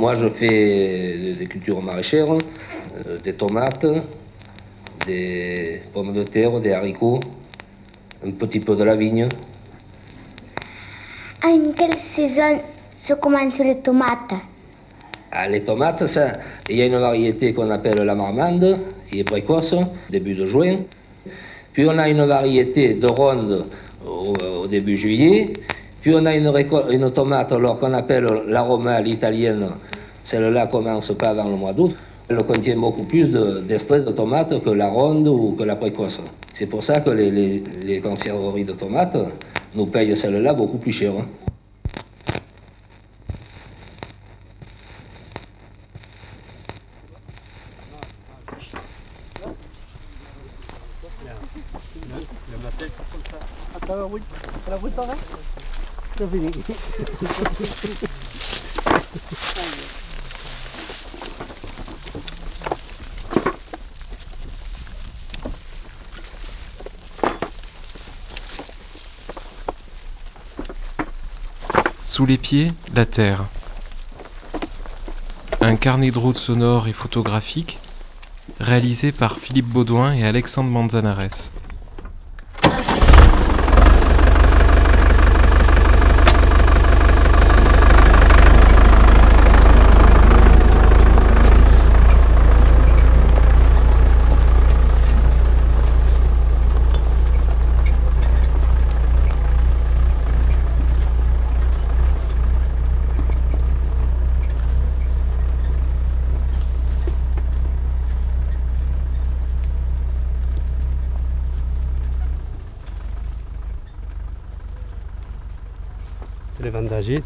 Moi, 0.00 0.14
je 0.14 0.28
fais 0.28 1.34
des 1.38 1.46
cultures 1.46 1.82
maraîchères, 1.82 2.32
euh, 2.32 3.18
des 3.22 3.34
tomates, 3.34 3.84
des 5.06 5.82
pommes 5.92 6.14
de 6.14 6.22
terre, 6.22 6.58
des 6.58 6.72
haricots, 6.72 7.20
un 8.26 8.30
petit 8.30 8.60
peu 8.60 8.74
de 8.76 8.84
la 8.84 8.96
vigne. 8.96 9.28
En 11.44 11.72
quelle 11.76 11.98
saison 11.98 12.62
se 12.98 13.12
commence 13.12 13.58
les 13.58 13.76
tomates? 13.80 14.32
Ah, 15.30 15.46
les 15.46 15.62
tomates, 15.62 16.06
ça, 16.06 16.32
il 16.70 16.76
y 16.76 16.80
a 16.80 16.86
une 16.86 16.96
variété 16.96 17.52
qu'on 17.52 17.70
appelle 17.70 17.98
la 17.98 18.14
marmande, 18.14 18.78
qui 19.06 19.20
est 19.20 19.24
précoce, 19.24 19.74
début 20.08 20.34
de 20.34 20.46
juin. 20.46 20.78
Puis 21.74 21.84
on 21.86 21.98
a 21.98 22.08
une 22.08 22.24
variété 22.24 22.94
de 22.94 23.06
ronde 23.06 23.66
au, 24.02 24.32
au 24.62 24.66
début 24.66 24.96
juillet. 24.96 25.52
Puis 26.00 26.12
on 26.14 26.24
a 26.24 26.34
une, 26.34 26.50
une 26.90 27.10
tomate 27.10 27.52
alors 27.52 27.78
qu'on 27.78 27.92
appelle 27.92 28.26
l'aroma 28.48 28.92
à 28.94 29.00
l'italienne. 29.00 29.66
Celle-là 30.22 30.66
commence 30.66 31.12
pas 31.12 31.28
avant 31.28 31.48
le 31.48 31.56
mois 31.56 31.72
d'août. 31.72 31.94
Elle 32.28 32.42
contient 32.44 32.76
beaucoup 32.76 33.02
plus 33.02 33.28
de- 33.30 33.60
d'extraits 33.60 34.04
de, 34.04 34.12
tomates 34.12 34.62
que 34.62 34.70
la 34.70 34.88
ronde 34.88 35.26
ou 35.28 35.52
que 35.58 35.64
la 35.64 35.76
précoce. 35.76 36.22
C'est 36.52 36.66
pour 36.66 36.82
ça 36.84 37.00
que 37.00 37.10
les 37.10 38.00
conserveries 38.02 38.64
de 38.64 38.72
tomates 38.72 39.16
nous 39.74 39.86
payent 39.86 40.16
celle-là 40.16 40.52
beaucoup 40.54 40.78
plus 40.78 40.92
cher. 40.92 41.12
hein. 41.18 41.26
Sous 72.04 72.26
les 72.26 72.36
pieds, 72.36 72.68
la 72.94 73.06
terre. 73.06 73.44
Un 75.62 75.76
carnet 75.76 76.10
de 76.10 76.18
route 76.18 76.36
sonore 76.36 76.86
et 76.86 76.92
photographique 76.92 77.78
réalisé 78.58 79.10
par 79.10 79.38
Philippe 79.38 79.68
Baudouin 79.68 80.12
et 80.12 80.24
Alexandre 80.26 80.68
Manzanares. 80.68 81.50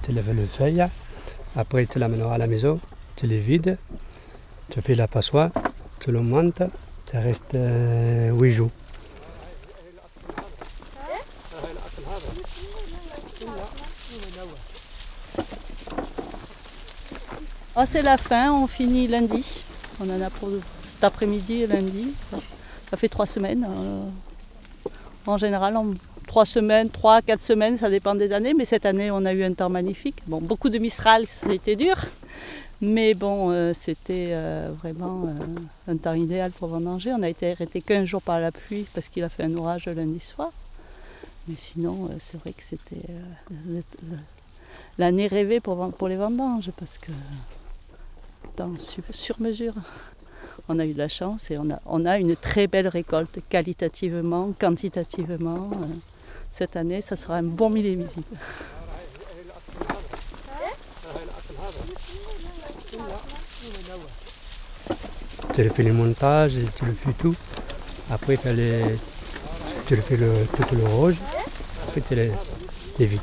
Tu 0.03 0.13
lèves 0.13 0.35
le 0.35 0.47
feuille, 0.47 0.83
après 1.57 1.85
tu 1.85 1.99
l'amèneras 1.99 2.37
à 2.37 2.39
la 2.39 2.47
maison, 2.47 2.81
tu 3.17 3.27
les 3.27 3.39
vides, 3.39 3.77
tu 4.71 4.81
fais 4.81 4.95
la 4.95 5.07
passoire, 5.07 5.51
tu 6.01 6.11
le 6.11 6.23
montes, 6.23 6.63
tu 7.05 7.17
restes 7.19 7.55
8 8.33 8.51
jours. 8.51 8.71
Ah, 17.77 17.85
c'est 17.87 18.03
la 18.03 18.17
fin, 18.17 18.53
on 18.53 18.67
finit 18.67 19.07
lundi. 19.07 19.63
On 20.01 20.09
en 20.09 20.21
a 20.23 20.31
pour 20.31 20.49
cet 20.95 21.05
après-midi 21.05 21.63
et 21.63 21.67
lundi. 21.67 22.15
Ça 22.89 22.97
fait 22.97 23.09
trois 23.09 23.27
semaines. 23.27 23.67
euh, 23.69 24.05
en 25.27 25.37
général, 25.37 25.77
trois 26.25 26.47
semaines, 26.47 26.91
trois, 26.91 27.23
quatre 27.23 27.43
semaines, 27.43 27.77
ça 27.77 27.91
dépend 27.91 28.15
des 28.15 28.33
années. 28.33 28.55
Mais 28.55 28.65
cette 28.65 28.87
année, 28.87 29.11
on 29.11 29.25
a 29.25 29.33
eu 29.33 29.45
un 29.45 29.53
temps 29.53 29.69
magnifique. 29.71 30.17
Bon, 30.27 30.41
beaucoup 30.41 30.69
de 30.71 30.79
Mistral, 30.79 31.27
c'était 31.29 31.77
dur. 31.77 31.95
Mais 32.81 33.15
bon, 33.15 33.51
euh, 33.51 33.73
c'était 33.79 34.29
euh, 34.33 34.71
vraiment 34.83 35.25
euh, 35.27 35.93
un 35.93 35.97
temps 35.97 36.15
idéal 36.15 36.51
pour 36.51 36.69
vendanger. 36.69 37.13
On 37.13 37.23
a 37.23 37.29
été 37.29 37.53
arrêté 37.53 37.81
15 37.81 38.05
jours 38.05 38.21
par 38.23 38.41
la 38.41 38.51
pluie 38.53 38.87
parce 38.95 39.09
qu'il 39.09 39.23
a 39.25 39.29
fait 39.29 39.45
un 39.45 39.57
orage 39.57 39.87
lundi 39.87 40.21
soir. 40.21 40.51
Mais 41.49 41.55
sinon, 41.57 42.11
c'est 42.19 42.39
vrai 42.41 42.53
que 42.53 42.63
c'était 42.69 43.07
l'année 44.99 45.27
rêvée 45.27 45.61
pour, 45.61 45.93
pour 45.93 46.09
les 46.09 46.17
vendanges 46.17 46.71
parce 46.79 46.99
que 46.99 47.13
temps 48.57 48.73
su- 48.79 49.03
sur 49.11 49.41
mesure. 49.41 49.75
On 50.69 50.79
a 50.79 50.87
eu 50.87 50.93
de 50.95 50.99
la 50.99 51.09
chance 51.09 51.51
et 51.51 51.57
on 51.59 51.71
a, 51.71 51.79
on 51.85 52.07
a 52.07 52.19
une 52.19 52.35
très 52.37 52.67
belle 52.67 52.89
récolte 52.89 53.39
qualitativement, 53.49 54.53
quantitativement. 54.59 55.71
Cette 56.57 56.77
année, 56.77 57.01
ça 57.01 57.17
sera 57.17 57.35
un 57.35 57.43
bon 57.43 57.69
millésimile. 57.69 58.07
Tu 65.53 65.63
le 65.65 65.71
fais 65.71 65.83
le 65.83 65.93
montage, 65.93 66.53
tu 66.77 66.85
le 66.85 66.93
fais 66.93 67.13
tout. 67.13 67.35
Après 68.09 68.37
tu, 68.37 68.53
les, 68.53 68.83
le 68.83 70.01
fais 70.03 70.17
le, 70.17 70.31
tout 70.57 70.77
le 70.77 70.85
rouge, 70.85 71.17
après 71.89 72.01
tu 72.01 72.15
les, 72.15 72.31
les 73.01 73.07
vides. 73.07 73.21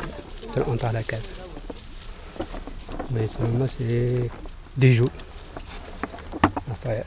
Tu 0.53 0.59
l'entres 0.59 0.86
à 0.86 0.91
la 0.91 1.03
cave. 1.03 1.22
Mais 3.12 3.28
seulement 3.28 3.66
c'est 3.68 4.30
des 4.75 4.91
jours. 4.91 5.09
Après, 6.70 7.06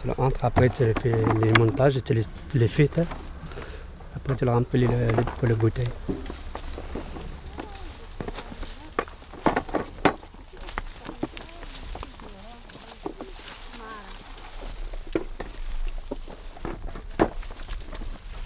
tu 0.00 0.08
l'entres, 0.08 0.42
après 0.42 0.70
tu 0.70 0.86
le 0.86 0.94
fais 1.02 1.14
les 1.42 1.52
montages, 1.58 2.02
tu 2.02 2.14
les, 2.14 2.24
tu 2.50 2.58
les 2.58 2.68
fais. 2.68 2.88
Après 4.24 4.36
tu 4.36 4.44
le 4.44 4.50
remplis 4.52 4.80
le, 4.86 4.88
le- 5.48 5.56
pour. 5.56 5.70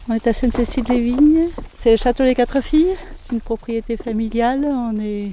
On 0.09 0.15
est 0.15 0.27
à 0.27 0.33
Sainte-Cécile-les-Vignes. 0.33 1.49
C'est 1.79 1.91
le 1.93 1.97
château 1.97 2.25
des 2.25 2.35
Quatre 2.35 2.61
Filles. 2.61 2.95
C'est 3.19 3.33
une 3.33 3.41
propriété 3.41 3.97
familiale. 3.97 4.65
On 4.65 4.95
est 5.01 5.33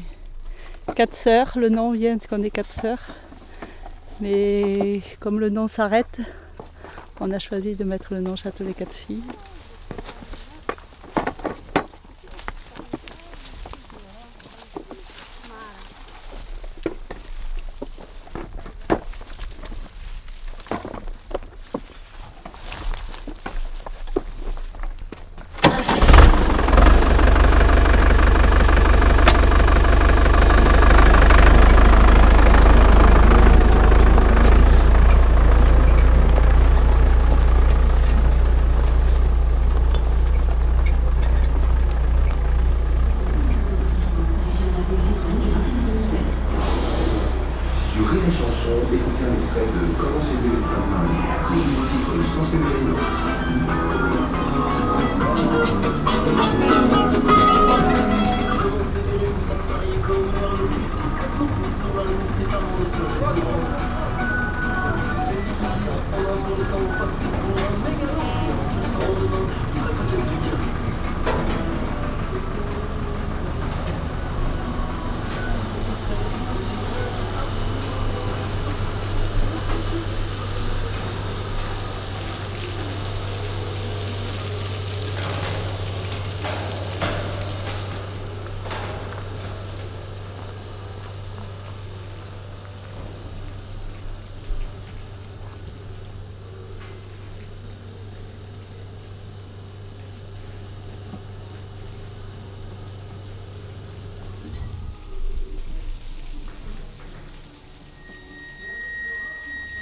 quatre 0.95 1.13
sœurs. 1.13 1.53
Le 1.57 1.69
nom 1.69 1.91
vient 1.91 2.17
qu'on 2.17 2.41
est 2.41 2.49
quatre 2.49 2.71
sœurs. 2.71 3.01
Mais 4.21 5.01
comme 5.19 5.39
le 5.39 5.49
nom 5.49 5.67
s'arrête, 5.67 6.17
on 7.19 7.31
a 7.31 7.39
choisi 7.39 7.75
de 7.75 7.83
mettre 7.83 8.13
le 8.13 8.21
nom 8.21 8.35
Château 8.35 8.63
des 8.63 8.73
Quatre 8.73 8.93
Filles. 8.93 9.23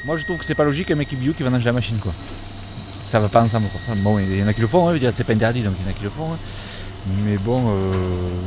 Moi 0.09 0.17
je 0.17 0.23
trouve 0.23 0.39
que 0.39 0.45
c'est 0.45 0.55
pas 0.55 0.63
logique 0.63 0.89
un 0.89 0.95
mec 0.95 1.07
qui 1.07 1.15
bio 1.15 1.33
qui 1.33 1.43
vendange 1.43 1.63
la 1.63 1.71
machine 1.71 1.99
quoi. 1.99 2.11
Ça 3.03 3.19
va 3.19 3.27
pas 3.27 3.43
ensemble 3.43 3.67
pour 3.67 3.79
ça. 3.81 3.93
Bon, 3.97 4.17
il 4.17 4.39
y 4.39 4.43
en 4.43 4.47
a 4.47 4.53
qui 4.53 4.61
le 4.61 4.65
font, 4.65 4.89
hein, 4.89 4.97
je 4.99 5.07
c'est 5.13 5.23
pas 5.23 5.33
interdit 5.33 5.61
donc 5.61 5.73
il 5.79 5.85
y 5.85 5.87
en 5.87 5.91
a 5.91 5.93
qui 5.93 6.03
le 6.03 6.09
font. 6.09 6.33
hein. 6.33 6.37
Mais 7.25 7.37
bon, 7.37 7.61
euh, 7.67 7.91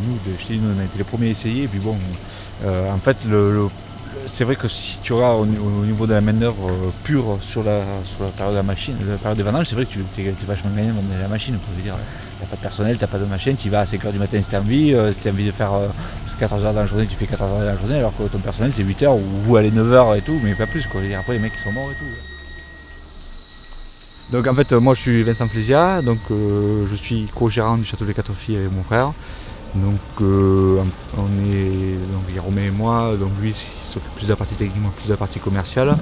nous, 0.05 0.15
de 0.29 0.37
chez 0.37 0.57
nous, 0.57 0.75
on 0.77 0.81
a 0.81 0.85
été 0.85 0.99
les 0.99 1.05
premiers 1.05 1.29
à 1.29 1.31
essayer. 1.31 1.63
Et 1.63 1.69
puis 1.69 1.79
bon, 1.79 1.97
euh, 2.65 2.91
en 2.93 2.97
fait, 2.99 3.17
le, 3.29 3.69
c'est 4.27 4.43
vrai 4.43 4.57
que 4.57 4.67
si 4.67 4.99
tu 5.05 5.13
regardes 5.13 5.39
au, 5.39 5.43
au 5.45 5.85
niveau 5.85 6.09
de 6.09 6.15
la 6.15 6.21
main-d'œuvre 6.21 6.69
euh, 6.69 6.91
pure 7.05 7.39
sur 7.41 7.63
la, 7.63 7.79
sur 8.13 8.25
la 8.25 8.31
période 8.31 8.55
de 8.55 8.59
la 8.59 8.65
machine, 8.65 8.97
la 9.09 9.17
période 9.19 9.37
des 9.39 9.45
vendanges, 9.45 9.67
c'est 9.69 9.77
vrai 9.77 9.87
que 9.87 9.93
tu 9.93 10.01
es, 10.21 10.35
vachement 10.45 10.71
gagnant 10.75 10.95
dans 10.95 11.23
la 11.23 11.29
machine. 11.29 11.57
Je 11.79 11.83
dire, 11.83 11.95
t'as 12.41 12.47
pas 12.47 12.57
de 12.57 12.61
personnel, 12.61 12.97
t'as 12.99 13.07
pas 13.07 13.19
de 13.19 13.25
machine, 13.27 13.55
tu 13.55 13.71
vas 13.71 13.83
à 13.83 13.85
5h 13.85 14.11
du 14.11 14.19
matin 14.19 14.41
si 14.43 14.51
t'as 14.51 14.59
envie, 14.59 14.95
euh, 14.95 15.13
si 15.13 15.21
t'as 15.21 15.31
envie 15.31 15.47
de 15.47 15.53
faire 15.53 15.71
14 16.39 16.65
heures 16.65 16.75
dans 16.75 16.81
la 16.81 16.87
journée, 16.87 17.07
tu 17.07 17.17
fais 17.17 17.27
14 17.27 17.51
heures 17.51 17.59
dans 17.59 17.65
la 17.65 17.77
journée, 17.77 17.97
alors 17.97 18.17
que 18.17 18.25
ton 18.25 18.39
personnel 18.39 18.73
c'est 18.75 18.83
8 18.83 19.03
heures 19.03 19.15
ou 19.15 19.23
vous 19.45 19.57
allez 19.57 19.71
9 19.71 19.93
heures 19.93 20.15
et 20.15 20.23
tout, 20.23 20.39
mais 20.43 20.55
pas 20.55 20.67
plus 20.67 20.87
quoi. 20.87 21.01
Après 21.19 21.35
les 21.35 21.39
mecs 21.39 21.53
ils 21.59 21.63
sont 21.63 21.73
morts 21.73 21.91
et 21.91 21.95
tout. 21.95 22.33
Donc 24.33 24.47
en 24.47 24.55
fait, 24.55 24.73
euh, 24.73 24.81
moi 24.81 24.95
je 24.95 25.01
suis 25.01 25.23
Vincent 25.23 25.47
Flésia, 25.47 26.01
donc 26.01 26.19
euh, 26.31 26.87
je 26.91 26.95
suis 26.95 27.29
co-gérant 27.35 27.77
du 27.77 27.85
Château 27.85 28.07
des 28.07 28.15
Quatre 28.15 28.33
Filles 28.33 28.57
avec 28.57 28.73
mon 28.73 28.83
frère. 28.83 29.13
Donc 29.75 30.01
euh, 30.23 30.83
on 31.19 31.27
est, 31.53 31.97
donc 32.13 32.23
il 32.29 32.35
y 32.35 32.39
a 32.39 32.43
Romain 32.43 32.65
et 32.65 32.71
moi, 32.71 33.15
donc 33.21 33.31
lui 33.41 33.51
il 33.51 33.93
s'occupe 33.93 34.15
plus 34.15 34.25
de 34.25 34.31
la 34.31 34.37
partie 34.37 34.55
technique, 34.55 34.81
moi 34.81 34.91
plus 34.97 35.07
de 35.07 35.13
la 35.13 35.19
partie 35.19 35.39
commerciale. 35.39 35.97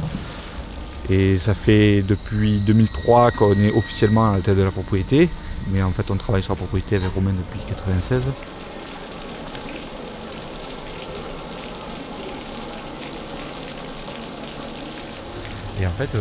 Et 1.08 1.38
ça 1.38 1.54
fait 1.54 2.02
depuis 2.02 2.58
2003 2.58 3.32
qu'on 3.32 3.54
est 3.54 3.72
officiellement 3.72 4.30
à 4.30 4.36
la 4.36 4.42
tête 4.42 4.56
de 4.56 4.62
la 4.62 4.70
propriété, 4.70 5.28
mais 5.72 5.82
en 5.82 5.90
fait 5.90 6.08
on 6.10 6.16
travaille 6.16 6.42
sur 6.42 6.52
la 6.52 6.58
propriété 6.58 6.96
avec 6.96 7.12
Romain 7.12 7.32
depuis 7.32 7.60
96. 7.68 8.22
Et 15.80 15.86
en 15.86 15.90
fait, 15.92 16.10
euh, 16.14 16.20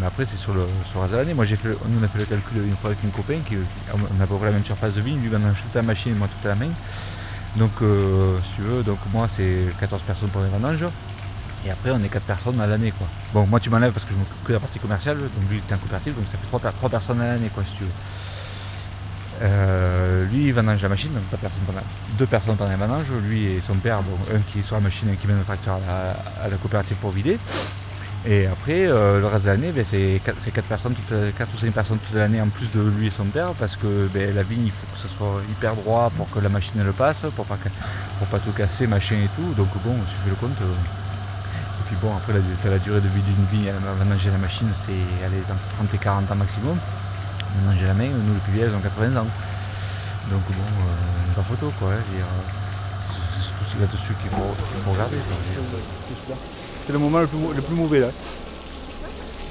mais 0.00 0.06
après 0.06 0.24
c'est 0.24 0.36
sur 0.36 0.54
le, 0.54 0.64
sur 0.90 1.00
reste 1.00 1.12
de 1.12 1.18
l'année. 1.18 1.34
Moi 1.34 1.44
j'ai 1.44 1.56
fait, 1.56 1.68
nous 1.70 1.98
on 2.00 2.04
a 2.04 2.08
fait 2.08 2.18
le 2.20 2.24
calcul 2.24 2.58
une 2.64 2.76
fois 2.76 2.90
avec 2.90 3.02
mon 3.02 3.10
copain, 3.10 3.34
qui, 3.46 3.56
on 3.92 3.98
a 3.98 4.24
à 4.24 4.44
la 4.46 4.52
même 4.52 4.64
surface 4.64 4.94
de 4.94 5.00
vigne, 5.00 5.20
lui 5.20 5.28
maintenant 5.28 5.50
toute 5.52 5.74
la 5.74 5.82
machine 5.82 6.12
et 6.12 6.14
moi 6.14 6.28
toute 6.28 6.44
la 6.48 6.54
main. 6.54 6.70
Donc 7.56 7.72
euh, 7.82 8.38
si 8.44 8.56
tu 8.56 8.62
veux, 8.62 8.82
donc 8.84 8.98
moi 9.12 9.28
c'est 9.36 9.64
14 9.80 10.02
personnes 10.02 10.28
pour 10.28 10.42
les 10.42 10.48
vendanges. 10.48 10.84
Et 11.66 11.70
après 11.70 11.90
on 11.90 12.02
est 12.02 12.08
4 12.08 12.22
personnes 12.22 12.60
à 12.60 12.66
l'année 12.68 12.92
quoi. 12.92 13.06
Bon 13.34 13.44
moi 13.46 13.58
tu 13.58 13.70
m'enlèves 13.70 13.92
parce 13.92 14.04
que 14.06 14.12
je 14.12 14.18
m'occupe 14.18 14.42
que 14.44 14.48
de 14.48 14.54
la 14.54 14.60
partie 14.60 14.78
commerciale, 14.78 15.16
donc 15.16 15.50
lui 15.50 15.60
il 15.66 15.70
est 15.70 15.74
en 15.74 15.78
coopérative, 15.78 16.14
donc 16.14 16.24
ça 16.30 16.38
fait 16.38 16.70
3, 16.78 16.88
personnes 16.90 17.20
à 17.20 17.26
l'année 17.26 17.50
quoi 17.52 17.64
si 17.64 17.76
tu 17.78 17.82
veux. 17.84 17.90
Euh, 19.42 20.24
lui 20.26 20.44
il 20.46 20.52
vendange 20.52 20.80
la 20.80 20.88
machine, 20.88 21.12
donc 21.12 21.24
pas 21.24 21.36
personne 21.38 21.62
pendant- 21.66 21.80
deux 22.18 22.26
personnes 22.26 22.54
pendant 22.56 22.70
les 22.70 22.76
vendanges, 22.76 23.06
lui 23.28 23.46
et 23.46 23.60
son 23.66 23.74
père, 23.74 24.00
bon, 24.02 24.16
un 24.32 24.38
qui 24.52 24.60
est 24.60 24.62
sur 24.62 24.76
la 24.76 24.82
machine 24.82 25.08
et 25.08 25.12
un 25.12 25.16
qui 25.16 25.26
mène 25.26 25.38
le 25.38 25.44
tracteur 25.44 25.78
à 25.88 26.44
à 26.44 26.48
la 26.48 26.56
coopérative 26.56 26.96
pour 27.00 27.10
vider. 27.10 27.38
Et 28.24 28.46
après, 28.46 28.86
euh, 28.86 29.18
le 29.18 29.26
reste 29.26 29.44
de 29.46 29.50
l'année, 29.50 29.72
ben, 29.72 29.84
c'est 29.84 30.20
4, 30.24 30.36
personnes, 30.68 30.92
ou 30.94 31.58
5 31.58 31.72
personnes 31.72 31.98
toute 31.98 32.14
l'année 32.16 32.40
en 32.40 32.48
plus 32.48 32.70
de 32.70 32.80
lui 32.80 33.08
et 33.08 33.10
son 33.10 33.24
père, 33.24 33.48
parce 33.58 33.74
que 33.74 34.08
ben, 34.14 34.32
la 34.34 34.44
vigne, 34.44 34.66
il 34.66 34.70
faut 34.70 34.86
que 34.94 34.98
ce 34.98 35.08
soit 35.08 35.42
hyper 35.50 35.74
droit 35.74 36.10
pour 36.16 36.30
que 36.30 36.38
la 36.38 36.48
machine 36.48 36.80
elle 36.80 36.92
passe, 36.92 37.22
pour 37.34 37.44
pas, 37.46 37.58
pas 38.30 38.38
tout 38.38 38.52
casser, 38.52 38.86
machin 38.86 39.16
et 39.16 39.28
tout. 39.34 39.52
Donc 39.54 39.68
bon, 39.84 39.94
tu 39.94 40.14
fais 40.22 40.30
le 40.30 40.36
compte. 40.36 40.60
euh. 40.62 40.74
Et 41.80 41.84
puis 41.88 41.96
bon, 42.00 42.14
après, 42.16 42.32
la, 42.32 42.70
la 42.70 42.78
durée 42.78 43.00
de 43.00 43.08
vie 43.08 43.22
d'une 43.22 43.44
vigne, 43.50 43.70
à 43.70 43.92
vendanger 44.04 44.30
la 44.30 44.38
machine, 44.38 44.70
c'est 44.72 44.92
elle 45.24 45.32
entre 45.52 45.66
30 45.76 45.92
et 45.92 45.98
40 45.98 46.30
ans 46.30 46.36
maximum. 46.36 46.78
Vendanger 47.56 47.86
la 47.86 47.94
main, 47.94 48.08
nous, 48.08 48.34
les 48.34 48.40
plus 48.40 48.52
vieilles, 48.52 48.68
elles 48.68 48.76
ont 48.76 48.80
80 48.80 49.16
ans. 49.20 49.26
Donc 50.30 50.42
bon, 50.52 50.62
euh, 50.62 51.32
pas 51.34 51.42
photo, 51.42 51.72
quoi. 51.72 51.88
hein, 51.90 51.96
euh, 52.14 52.22
c'est 53.34 53.42
surtout 53.42 53.78
là-dessus 53.80 54.14
qu'il 54.14 54.30
faut, 54.30 54.54
qu'il 54.70 54.78
faut 54.80 54.92
regarder. 54.92 55.16
C'est 56.86 56.92
le 56.92 56.98
moment 56.98 57.20
le 57.20 57.26
plus, 57.26 57.74
mauvais 57.74 58.00
là. 58.00 58.08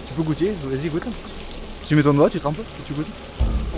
Tu 0.08 0.14
peux 0.14 0.24
goûter, 0.24 0.54
vas-y 0.66 0.90
goûte. 0.90 1.04
Tu 1.88 1.96
mets 1.96 2.04
ton 2.04 2.14
doigt, 2.14 2.30
tu 2.30 2.40
trempes, 2.40 2.58
tu 2.86 2.94
goûtes. 2.94 3.08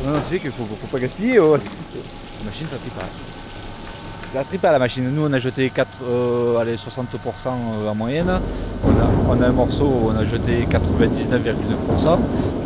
Non, 0.06 0.20
tu 0.28 0.36
sais 0.36 0.40
qu'il 0.42 0.52
faut, 0.52 0.64
faut 0.66 0.88
pas 0.92 1.00
gaspiller. 1.00 1.40
oh. 1.40 1.56
La 1.56 2.46
machine 2.46 2.68
ça 2.70 2.78
tripe 2.78 2.96
pas. 2.96 3.06
Ça 3.94 4.44
tripe 4.44 4.62
pas 4.62 4.72
la 4.72 4.80
machine. 4.80 5.10
Nous 5.14 5.24
on 5.26 5.32
a 5.32 5.40
jeté 5.40 5.70
4, 5.70 5.88
euh, 6.10 6.58
allez, 6.58 6.76
60% 6.76 6.78
en 7.90 7.96
moyenne. 7.96 8.32
On 9.30 9.42
a, 9.42 9.48
un 9.48 9.52
morceau 9.52 9.86
où 9.86 10.10
on 10.12 10.16
a 10.16 10.26
jeté 10.26 10.68
99,9%. 10.70 12.18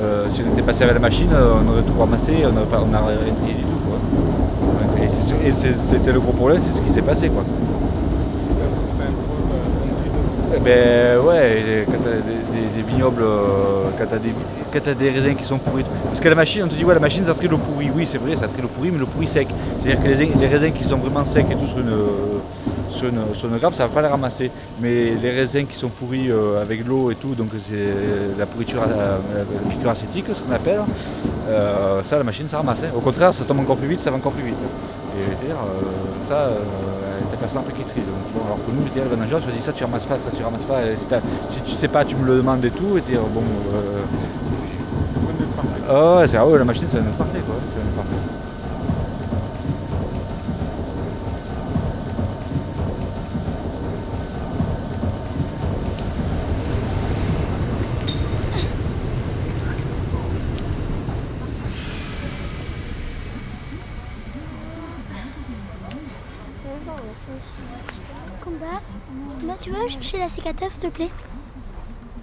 Euh, 0.01 0.27
si 0.33 0.41
on 0.47 0.53
était 0.53 0.61
passé 0.63 0.83
avec 0.83 0.95
la 0.95 0.99
machine, 1.01 1.29
on 1.33 1.69
aurait 1.71 1.83
tout 1.83 1.97
ramassé, 1.99 2.33
on 2.45 2.51
n'aurait 2.51 2.67
pas- 2.67 2.79
rien 2.79 3.55
du 3.55 3.61
tout. 3.63 3.77
Et 5.45 5.51
c'était 5.51 6.11
le 6.11 6.19
gros 6.19 6.33
problème, 6.33 6.61
c'est 6.61 6.77
ce 6.77 6.81
qui 6.81 6.91
s'est 6.91 7.01
passé. 7.01 7.29
Quoi. 7.29 7.43
Eh 10.55 10.59
Ben 10.59 11.19
ouais, 11.19 11.85
quand 11.85 11.97
t'as 12.03 12.11
des, 12.11 12.83
vignobles, 12.87 13.21
euh, 13.21 13.89
quand 13.97 14.05
t'as 14.09 14.17
des, 14.17 14.33
quand 14.71 14.79
t'as 14.83 14.93
des 14.93 15.09
raisins 15.09 15.35
qui 15.35 15.43
sont 15.43 15.57
pourris. 15.57 15.83
Parce 16.05 16.19
que 16.19 16.29
la 16.29 16.35
machine, 16.35 16.63
on 16.63 16.67
te 16.67 16.75
dit 16.75 16.85
ouais 16.85 16.93
la 16.93 16.99
machine 17.01 17.23
ça 17.25 17.33
trie 17.33 17.47
le 17.47 17.57
pourri. 17.57 17.91
Oui 17.93 18.05
c'est 18.05 18.17
vrai, 18.17 18.35
ça 18.35 18.47
trie 18.47 18.61
le 18.61 18.67
pourri, 18.67 18.91
mais 18.91 18.99
le 18.99 19.05
pourri 19.05 19.27
sec. 19.27 19.47
C'est-à-dire 19.83 20.01
que 20.03 20.07
les, 20.07 20.25
les 20.25 20.47
raisins 20.47 20.71
qui 20.71 20.83
sont 20.83 20.97
vraiment 20.97 21.25
secs 21.25 21.45
et 21.51 21.55
tout 21.55 21.67
sur 21.67 21.79
une, 21.79 23.35
sur 23.35 23.49
une, 23.49 23.57
grappe, 23.57 23.75
ça 23.75 23.87
va 23.87 23.93
pas 23.93 24.01
les 24.01 24.07
ramasser. 24.07 24.49
Mais 24.81 25.13
les 25.21 25.31
raisins 25.31 25.65
qui 25.65 25.77
sont 25.77 25.89
pourris 25.89 26.31
euh, 26.31 26.61
avec 26.61 26.85
l'eau 26.87 27.11
et 27.11 27.15
tout, 27.15 27.35
donc 27.35 27.49
c'est 27.67 28.37
la 28.39 28.45
pourriture, 28.45 28.81
euh, 28.81 29.17
la 29.37 29.69
piqûre 29.69 29.89
acétique, 29.89 30.25
ce 30.33 30.41
qu'on 30.41 30.53
appelle, 30.53 30.79
euh, 31.49 32.01
ça 32.03 32.17
la 32.17 32.23
machine 32.23 32.47
ça 32.49 32.57
ramasse. 32.57 32.83
hein. 32.83 32.91
Au 32.95 33.01
contraire, 33.01 33.33
ça 33.33 33.43
tombe 33.43 33.59
encore 33.59 33.77
plus 33.77 33.87
vite, 33.87 33.99
ça 33.99 34.11
va 34.11 34.17
encore 34.17 34.31
plus 34.31 34.45
vite. 34.45 34.57
Et 35.19 35.45
dire, 35.45 35.55
euh, 35.55 36.27
ça, 36.27 36.33
euh, 36.35 36.59
qui 37.75 37.83
trie. 37.83 38.01
Donc, 38.01 38.33
bon, 38.33 38.41
alors 38.45 38.57
que 38.57 38.71
nous, 38.71 38.83
le 38.83 39.15
manager, 39.15 39.39
je 39.39 39.51
dis 39.51 39.61
ça, 39.61 39.71
tu 39.73 39.83
ramasses 39.83 40.05
pas, 40.05 40.15
ça, 40.15 40.29
tu 40.35 40.43
ramasses 40.43 40.63
pas. 40.63 40.83
Et 40.85 40.95
si, 40.95 41.61
tu 41.61 41.71
sais 41.71 41.87
pas, 41.87 42.03
tu 42.05 42.15
me 42.15 42.25
le 42.25 42.37
demandes 42.37 42.63
et 42.65 42.71
tout. 42.71 42.97
Et 42.97 43.01
dire, 43.01 43.21
bon. 43.33 43.43
Euh... 43.73 44.01
Ouais, 46.19 46.27
c'est, 46.27 46.37
ah 46.37 46.45
ouais, 46.45 46.57
la 46.57 46.65
machine, 46.65 46.87
c'est 46.91 46.97
un 46.97 47.01
autre 47.01 47.17
parfait, 47.17 47.39
quoi. 47.45 47.55
C'est 47.73 47.79
un 47.79 47.85
autre 47.85 47.95
parfait. 47.95 48.15
Combat 68.43 68.81
Là, 69.45 69.53
tu 69.61 69.71
veux 69.71 69.86
chercher 70.01 70.17
la 70.19 70.29
sécateur, 70.29 70.71
s'il 70.71 70.81
te 70.81 70.87
plaît 70.87 71.09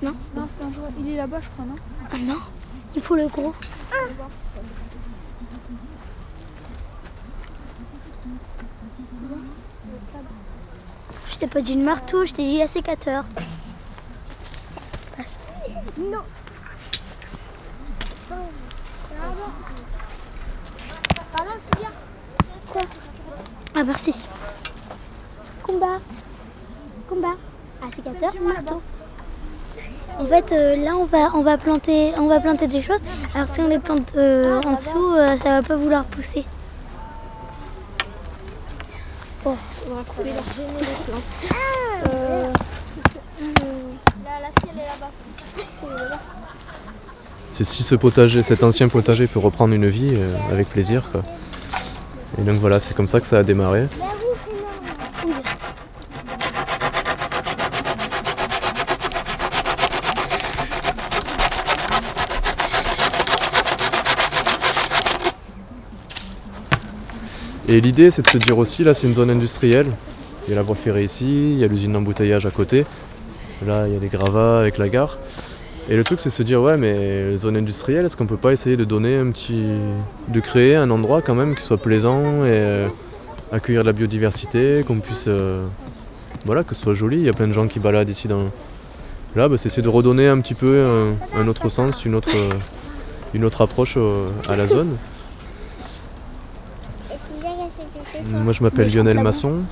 Non, 0.02 0.14
c'est 0.48 0.60
dangereux. 0.60 0.88
Il 1.00 1.10
est 1.10 1.16
là-bas, 1.16 1.40
je 1.40 1.48
crois, 1.50 1.64
non 1.64 1.76
Ah 2.12 2.18
non, 2.18 2.38
il 2.94 3.02
faut 3.02 3.16
le 3.16 3.26
gros. 3.28 3.54
Je 11.30 11.36
t'ai 11.38 11.46
pas 11.46 11.60
dit 11.60 11.74
le 11.74 11.84
marteau, 11.84 12.24
je 12.26 12.32
t'ai 12.32 12.44
dit 12.44 12.58
la 12.58 12.66
sécateur. 12.68 13.24
Non. 15.98 16.22
Pardon, 21.32 21.50
Sylvia. 21.56 21.88
Quoi 22.72 22.82
Ah, 23.74 23.82
merci. 23.84 24.14
Combat. 25.62 25.98
Combat. 27.08 27.34
Ah, 27.82 27.86
sécateur, 27.94 28.30
marteau. 28.44 28.80
En 30.18 30.24
fait, 30.24 30.52
euh, 30.52 30.76
là, 30.76 30.96
on 30.96 31.04
va, 31.06 31.30
on, 31.34 31.42
va 31.42 31.58
planter, 31.58 32.12
on 32.18 32.28
va 32.28 32.38
planter 32.38 32.68
des 32.68 32.82
choses. 32.82 33.00
Alors, 33.34 33.48
si 33.48 33.60
on 33.60 33.68
les 33.68 33.80
plante 33.80 34.12
euh, 34.16 34.60
en 34.64 34.72
dessous, 34.72 35.14
euh, 35.16 35.36
ça 35.38 35.60
va 35.60 35.62
pas 35.62 35.76
vouloir 35.76 36.04
pousser. 36.04 36.44
Bon, 39.44 39.56
on 39.90 39.94
va 39.94 40.02
couper 40.04 40.30
leur 40.30 40.44
gêner 40.56 40.78
les 40.78 41.04
plantes. 41.04 41.50
Euh, 42.08 42.50
la, 44.24 44.60
ciel 44.60 44.74
est 44.76 44.86
là-bas. 44.86 45.10
C'est 47.50 47.64
si 47.64 47.82
ce 47.82 47.94
potager, 47.94 48.42
cet 48.42 48.64
ancien 48.64 48.88
potager 48.88 49.26
peut 49.26 49.38
reprendre 49.38 49.74
une 49.74 49.86
vie 49.86 50.14
euh, 50.16 50.34
avec 50.50 50.68
plaisir. 50.68 51.10
quoi. 51.12 51.22
Et 52.38 52.42
donc 52.42 52.56
voilà, 52.56 52.80
c'est 52.80 52.94
comme 52.94 53.08
ça 53.08 53.20
que 53.20 53.26
ça 53.26 53.38
a 53.38 53.42
démarré. 53.42 53.86
Et 67.68 67.80
l'idée 67.80 68.10
c'est 68.10 68.22
de 68.22 68.28
se 68.28 68.38
dire 68.38 68.58
aussi, 68.58 68.84
là 68.84 68.94
c'est 68.94 69.06
une 69.06 69.14
zone 69.14 69.30
industrielle. 69.30 69.86
Il 70.46 70.50
y 70.50 70.52
a 70.52 70.56
la 70.56 70.62
voie 70.62 70.76
ferrée 70.76 71.04
ici, 71.04 71.52
il 71.52 71.58
y 71.58 71.64
a 71.64 71.66
l'usine 71.66 71.92
d'embouteillage 71.92 72.46
à 72.46 72.50
côté. 72.50 72.84
Là 73.66 73.86
il 73.86 73.94
y 73.94 73.96
a 73.96 74.00
des 74.00 74.08
gravats 74.08 74.60
avec 74.60 74.78
la 74.78 74.88
gare. 74.88 75.18
Et 75.88 75.96
le 75.96 76.04
truc 76.04 76.20
c'est 76.20 76.28
de 76.30 76.34
se 76.34 76.42
dire 76.42 76.60
ouais 76.62 76.76
mais 76.76 77.36
zone 77.38 77.56
industrielle, 77.56 78.04
est-ce 78.06 78.16
qu'on 78.16 78.26
peut 78.26 78.36
pas 78.36 78.52
essayer 78.52 78.76
de 78.76 78.84
donner 78.84 79.16
un 79.16 79.30
petit. 79.30 79.64
de 80.28 80.40
créer 80.40 80.76
un 80.76 80.90
endroit 80.90 81.22
quand 81.22 81.34
même 81.34 81.54
qui 81.54 81.62
soit 81.62 81.78
plaisant 81.78 82.44
et 82.44 82.48
euh, 82.48 82.88
accueillir 83.52 83.82
de 83.82 83.86
la 83.86 83.92
biodiversité, 83.92 84.84
qu'on 84.86 85.00
puisse. 85.00 85.24
euh, 85.28 85.64
voilà, 86.44 86.64
que 86.64 86.74
ce 86.74 86.82
soit 86.82 86.94
joli. 86.94 87.18
Il 87.18 87.24
y 87.24 87.28
a 87.30 87.32
plein 87.32 87.48
de 87.48 87.52
gens 87.54 87.66
qui 87.68 87.78
baladent 87.80 88.10
ici 88.10 88.28
dans, 88.28 88.44
Là, 89.36 89.48
bah, 89.48 89.58
c'est 89.58 89.66
essayer 89.66 89.82
de 89.82 89.88
redonner 89.88 90.28
un 90.28 90.38
petit 90.40 90.54
peu 90.54 90.84
un, 90.84 91.40
un 91.40 91.48
autre 91.48 91.68
sens, 91.68 92.04
une 92.04 92.14
autre, 92.14 92.30
une 93.34 93.44
autre 93.44 93.62
approche 93.62 93.94
euh, 93.96 94.26
à 94.48 94.54
la 94.54 94.66
zone. 94.68 94.96
Moi, 98.30 98.52
je 98.52 98.62
m'appelle 98.62 98.92
Lionel 98.92 99.20
Masson. 99.20 99.62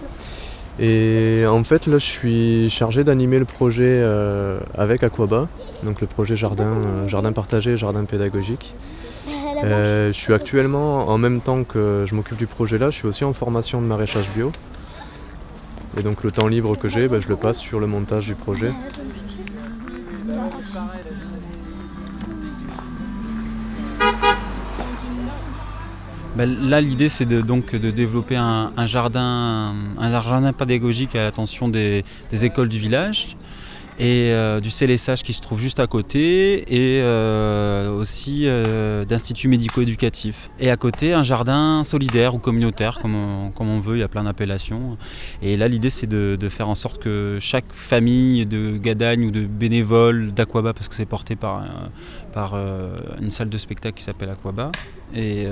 Et 0.80 1.44
en 1.46 1.62
fait, 1.64 1.86
là, 1.86 1.98
je 1.98 2.04
suis 2.04 2.70
chargé 2.70 3.04
d'animer 3.04 3.38
le 3.38 3.44
projet 3.44 3.84
euh, 3.84 4.58
avec 4.76 5.02
Aquaba, 5.02 5.48
donc 5.82 6.00
le 6.00 6.06
projet 6.06 6.34
jardin, 6.34 6.64
euh, 6.64 7.08
jardin 7.08 7.32
partagé, 7.32 7.76
jardin 7.76 8.04
pédagogique. 8.04 8.74
Euh, 9.64 10.08
je 10.12 10.18
suis 10.18 10.32
actuellement, 10.32 11.08
en 11.08 11.18
même 11.18 11.40
temps 11.40 11.62
que 11.64 12.04
je 12.08 12.14
m'occupe 12.14 12.38
du 12.38 12.46
projet 12.46 12.78
là, 12.78 12.90
je 12.90 12.96
suis 12.96 13.06
aussi 13.06 13.22
en 13.24 13.32
formation 13.32 13.80
de 13.82 13.86
maraîchage 13.86 14.28
bio. 14.34 14.50
Et 15.98 16.02
donc 16.02 16.24
le 16.24 16.32
temps 16.32 16.48
libre 16.48 16.76
que 16.76 16.88
j'ai, 16.88 17.06
bah, 17.06 17.20
je 17.20 17.28
le 17.28 17.36
passe 17.36 17.58
sur 17.58 17.78
le 17.78 17.86
montage 17.86 18.26
du 18.26 18.34
projet. 18.34 18.72
Bah, 26.36 26.46
là, 26.46 26.80
l'idée, 26.80 27.10
c'est 27.10 27.26
de, 27.26 27.42
donc 27.42 27.74
de 27.74 27.90
développer 27.90 28.36
un, 28.36 28.72
un 28.76 28.86
jardin, 28.86 29.74
un 29.98 30.10
jardin 30.10 30.52
pédagogique 30.54 31.14
à 31.14 31.22
l'attention 31.22 31.68
des, 31.68 32.04
des 32.30 32.44
écoles 32.46 32.70
du 32.70 32.78
village 32.78 33.36
et 34.02 34.32
euh, 34.32 34.58
du 34.58 34.70
CLSH 34.70 35.22
qui 35.22 35.32
se 35.32 35.40
trouve 35.40 35.60
juste 35.60 35.78
à 35.78 35.86
côté 35.86 36.62
et 36.62 37.00
euh, 37.02 37.88
aussi 37.94 38.42
euh, 38.46 39.04
d'instituts 39.04 39.46
médico-éducatifs. 39.46 40.50
Et 40.58 40.72
à 40.72 40.76
côté, 40.76 41.12
un 41.12 41.22
jardin 41.22 41.84
solidaire 41.84 42.34
ou 42.34 42.38
communautaire, 42.38 42.98
comme 42.98 43.14
on, 43.14 43.52
comme 43.52 43.68
on 43.68 43.78
veut, 43.78 43.98
il 43.98 44.00
y 44.00 44.02
a 44.02 44.08
plein 44.08 44.24
d'appellations. 44.24 44.98
Et 45.40 45.56
là, 45.56 45.68
l'idée, 45.68 45.88
c'est 45.88 46.08
de, 46.08 46.36
faire 46.48 46.68
en 46.68 46.74
sorte 46.74 47.00
que 47.00 47.38
chaque 47.40 47.72
famille 47.72 48.44
de 48.44 48.76
Gadagne 48.76 49.24
ou 49.24 49.30
de 49.30 49.46
bénévoles 49.46 50.32
d'Aquaba, 50.32 50.72
parce 50.72 50.88
que 50.88 50.96
c'est 50.96 51.06
porté 51.06 51.36
par, 51.36 51.64
par 52.32 52.56
une 53.20 53.30
salle 53.30 53.50
de 53.50 53.56
spectacle 53.56 53.96
qui 53.96 54.02
s'appelle 54.02 54.30
Aquaba, 54.30 54.72
et 55.14 55.46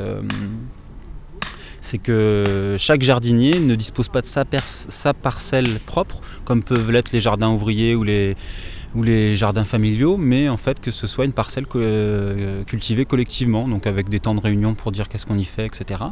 c'est 1.81 1.99
que 1.99 2.77
chaque 2.79 3.03
jardinier 3.03 3.59
ne 3.61 3.75
dispose 3.75 4.09
pas 4.09 4.21
de 4.21 4.27
sa, 4.27 5.15
parcelle 5.15 5.81
propre, 5.81 6.21
comme 6.45 6.63
peuvent 6.63 6.91
l'être 6.91 7.13
les 7.13 7.21
jardins 7.21 7.51
ouvriers 7.51 7.95
ou 7.95 8.05
les, 8.05 9.35
jardins 9.35 9.65
familiaux, 9.65 10.17
mais 10.17 10.49
en 10.49 10.57
fait 10.57 10.81
que 10.81 10.91
ce 10.91 11.07
soit 11.07 11.25
une 11.25 11.33
parcelle 11.33 11.67
euh, 11.77 12.65
cultivée 12.65 13.05
collectivement, 13.05 13.69
donc 13.69 13.87
avec 13.87 14.09
des 14.09 14.21
temps 14.21 14.35
de 14.35 14.41
réunion 14.41 14.75
pour 14.75 14.93
dire 14.93 15.09
qu'est-ce 15.09 15.27
qu'on 15.27 15.39
y 15.39 15.45
fait, 15.45 15.67
etc. 15.67 16.05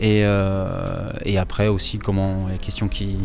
Et, 0.00 0.22
euh, 0.24 1.10
et 1.24 1.38
après 1.38 1.68
aussi 1.68 1.98
comment 1.98 2.46
les 2.48 2.58
questions 2.58 2.88
qui, 2.88 3.16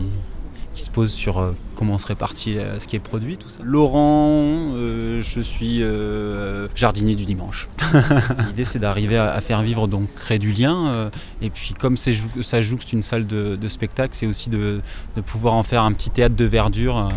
qui 0.73 0.81
se 0.83 0.89
posent 0.89 1.11
sur 1.13 1.39
euh, 1.39 1.55
comment 1.75 1.93
on 1.93 1.97
se 1.97 2.07
répartit 2.07 2.57
euh, 2.57 2.79
ce 2.79 2.87
qui 2.87 2.95
est 2.95 2.99
produit, 2.99 3.37
tout 3.37 3.49
ça. 3.49 3.59
Laurent, 3.63 4.71
euh, 4.75 5.21
je 5.21 5.39
suis 5.41 5.83
euh, 5.83 6.67
jardinier 6.75 7.15
du 7.15 7.25
dimanche. 7.25 7.69
L'idée 8.47 8.65
c'est 8.65 8.79
d'arriver 8.79 9.17
à, 9.17 9.33
à 9.33 9.41
faire 9.41 9.61
vivre, 9.61 9.87
donc 9.87 10.13
créer 10.15 10.39
du 10.39 10.51
lien, 10.51 10.87
euh, 10.87 11.09
et 11.41 11.49
puis 11.49 11.73
comme 11.79 11.95
jou- 11.97 12.41
ça 12.43 12.61
jouxte 12.61 12.91
une 12.93 13.03
salle 13.03 13.27
de, 13.27 13.55
de 13.55 13.67
spectacle, 13.67 14.11
c'est 14.15 14.25
aussi 14.27 14.49
de, 14.49 14.81
de 15.15 15.21
pouvoir 15.21 15.53
en 15.53 15.63
faire 15.63 15.83
un 15.83 15.93
petit 15.93 16.09
théâtre 16.09 16.35
de 16.35 16.45
verdure. 16.45 17.11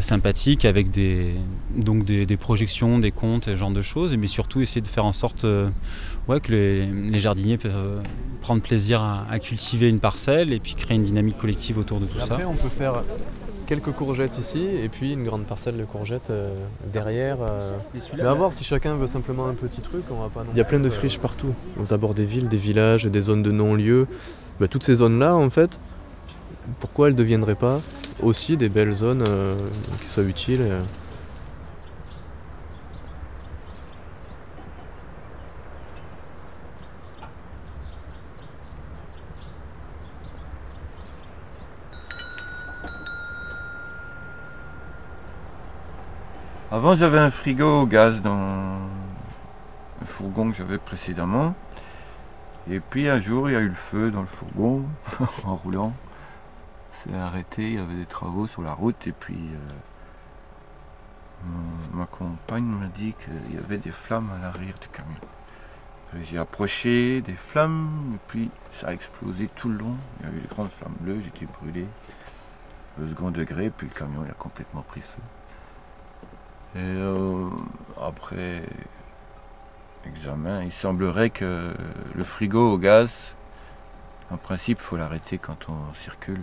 sympathique 0.00 0.66
avec 0.66 0.90
des, 0.90 1.34
donc 1.74 2.04
des, 2.04 2.26
des 2.26 2.36
projections, 2.36 2.98
des 2.98 3.10
contes, 3.12 3.46
ce 3.46 3.56
genre 3.56 3.70
de 3.70 3.80
choses, 3.80 4.14
mais 4.18 4.26
surtout 4.26 4.60
essayer 4.60 4.82
de 4.82 4.88
faire 4.88 5.06
en 5.06 5.12
sorte 5.12 5.46
ouais, 6.28 6.40
que 6.40 6.52
les, 6.52 6.86
les 6.86 7.18
jardiniers 7.18 7.58
peuvent 7.58 7.72
euh, 7.74 8.00
prendre 8.40 8.62
plaisir 8.62 9.02
à, 9.02 9.26
à 9.30 9.38
cultiver 9.38 9.88
une 9.88 10.00
parcelle 10.00 10.52
et 10.52 10.60
puis 10.60 10.74
créer 10.74 10.96
une 10.96 11.02
dynamique 11.02 11.38
collective 11.38 11.78
autour 11.78 12.00
de 12.00 12.06
tout 12.06 12.18
ça. 12.18 12.34
Après, 12.34 12.44
on 12.44 12.54
peut 12.54 12.68
faire 12.68 13.02
quelques 13.66 13.90
courgettes 13.90 14.38
ici 14.38 14.64
et 14.64 14.88
puis 14.88 15.12
une 15.14 15.24
grande 15.24 15.44
parcelle 15.44 15.76
de 15.76 15.84
courgettes 15.84 16.30
euh, 16.30 16.54
derrière. 16.92 17.38
euh. 17.40 17.76
Mais 18.16 18.22
à 18.22 18.32
voir 18.34 18.52
si 18.52 18.62
chacun 18.62 18.94
veut 18.94 19.08
simplement 19.08 19.46
un 19.48 19.54
petit 19.54 19.80
truc, 19.80 20.04
on 20.10 20.20
va 20.20 20.28
pas. 20.28 20.44
Il 20.52 20.58
y 20.58 20.60
a 20.60 20.64
plein 20.64 20.78
de 20.80 20.88
friches 20.90 21.18
partout, 21.18 21.52
aux 21.82 21.92
abords 21.92 22.14
des 22.14 22.24
villes, 22.24 22.48
des 22.48 22.56
villages, 22.56 23.04
des 23.06 23.20
zones 23.20 23.42
de 23.42 23.50
non-lieu. 23.50 24.06
Bah, 24.60 24.68
toutes 24.68 24.84
ces 24.84 24.94
zones-là, 24.96 25.34
en 25.34 25.50
fait, 25.50 25.80
pourquoi 26.80 27.08
elles 27.08 27.14
ne 27.14 27.18
deviendraient 27.18 27.56
pas 27.56 27.80
aussi 28.22 28.56
des 28.56 28.68
belles 28.68 28.94
zones 28.94 29.24
euh, 29.28 29.56
qui 30.00 30.06
soient 30.06 30.22
utiles 30.22 30.62
Avant, 46.76 46.94
j'avais 46.94 47.18
un 47.18 47.30
frigo 47.30 47.80
au 47.80 47.86
gaz 47.86 48.20
dans 48.20 48.76
le 49.98 50.06
fourgon 50.06 50.50
que 50.50 50.56
j'avais 50.58 50.76
précédemment. 50.76 51.54
Et 52.70 52.80
puis 52.80 53.08
un 53.08 53.18
jour, 53.18 53.48
il 53.48 53.54
y 53.54 53.56
a 53.56 53.60
eu 53.60 53.68
le 53.68 53.74
feu 53.74 54.10
dans 54.10 54.20
le 54.20 54.26
fourgon 54.26 54.84
en 55.44 55.56
roulant. 55.56 55.94
C'est 56.90 57.14
arrêté, 57.14 57.62
il 57.62 57.74
y 57.76 57.78
avait 57.78 57.94
des 57.94 58.04
travaux 58.04 58.46
sur 58.46 58.60
la 58.60 58.74
route. 58.74 59.06
Et 59.06 59.12
puis, 59.12 59.38
euh, 61.44 61.48
ma 61.94 62.04
compagne 62.04 62.64
m'a 62.66 62.88
dit 62.88 63.14
qu'il 63.24 63.54
y 63.54 63.58
avait 63.58 63.78
des 63.78 63.90
flammes 63.90 64.30
à 64.38 64.42
l'arrière 64.42 64.78
du 64.78 64.88
camion. 64.88 65.16
J'ai 66.24 66.36
approché 66.36 67.22
des 67.22 67.36
flammes, 67.36 68.16
et 68.16 68.20
puis 68.28 68.50
ça 68.78 68.88
a 68.88 68.92
explosé 68.92 69.48
tout 69.56 69.70
le 69.70 69.78
long. 69.78 69.96
Il 70.20 70.26
y 70.26 70.28
a 70.28 70.32
eu 70.34 70.40
des 70.40 70.48
grandes 70.48 70.72
flammes 70.72 70.96
bleues, 71.00 71.22
j'étais 71.24 71.46
brûlé 71.46 71.86
au 73.02 73.08
second 73.08 73.30
degré, 73.30 73.70
puis 73.70 73.88
le 73.88 73.98
camion 73.98 74.20
il 74.26 74.30
a 74.30 74.34
complètement 74.34 74.82
pris 74.82 75.00
feu. 75.00 75.22
Et 76.76 76.78
euh, 76.78 77.48
après 78.00 78.62
examen, 80.04 80.62
il 80.62 80.72
semblerait 80.72 81.30
que 81.30 81.72
le 82.14 82.24
frigo 82.24 82.72
au 82.72 82.78
gaz, 82.78 83.34
en 84.30 84.36
principe, 84.36 84.78
il 84.80 84.84
faut 84.84 84.96
l'arrêter 84.96 85.38
quand 85.38 85.68
on 85.70 85.94
circule. 85.94 86.42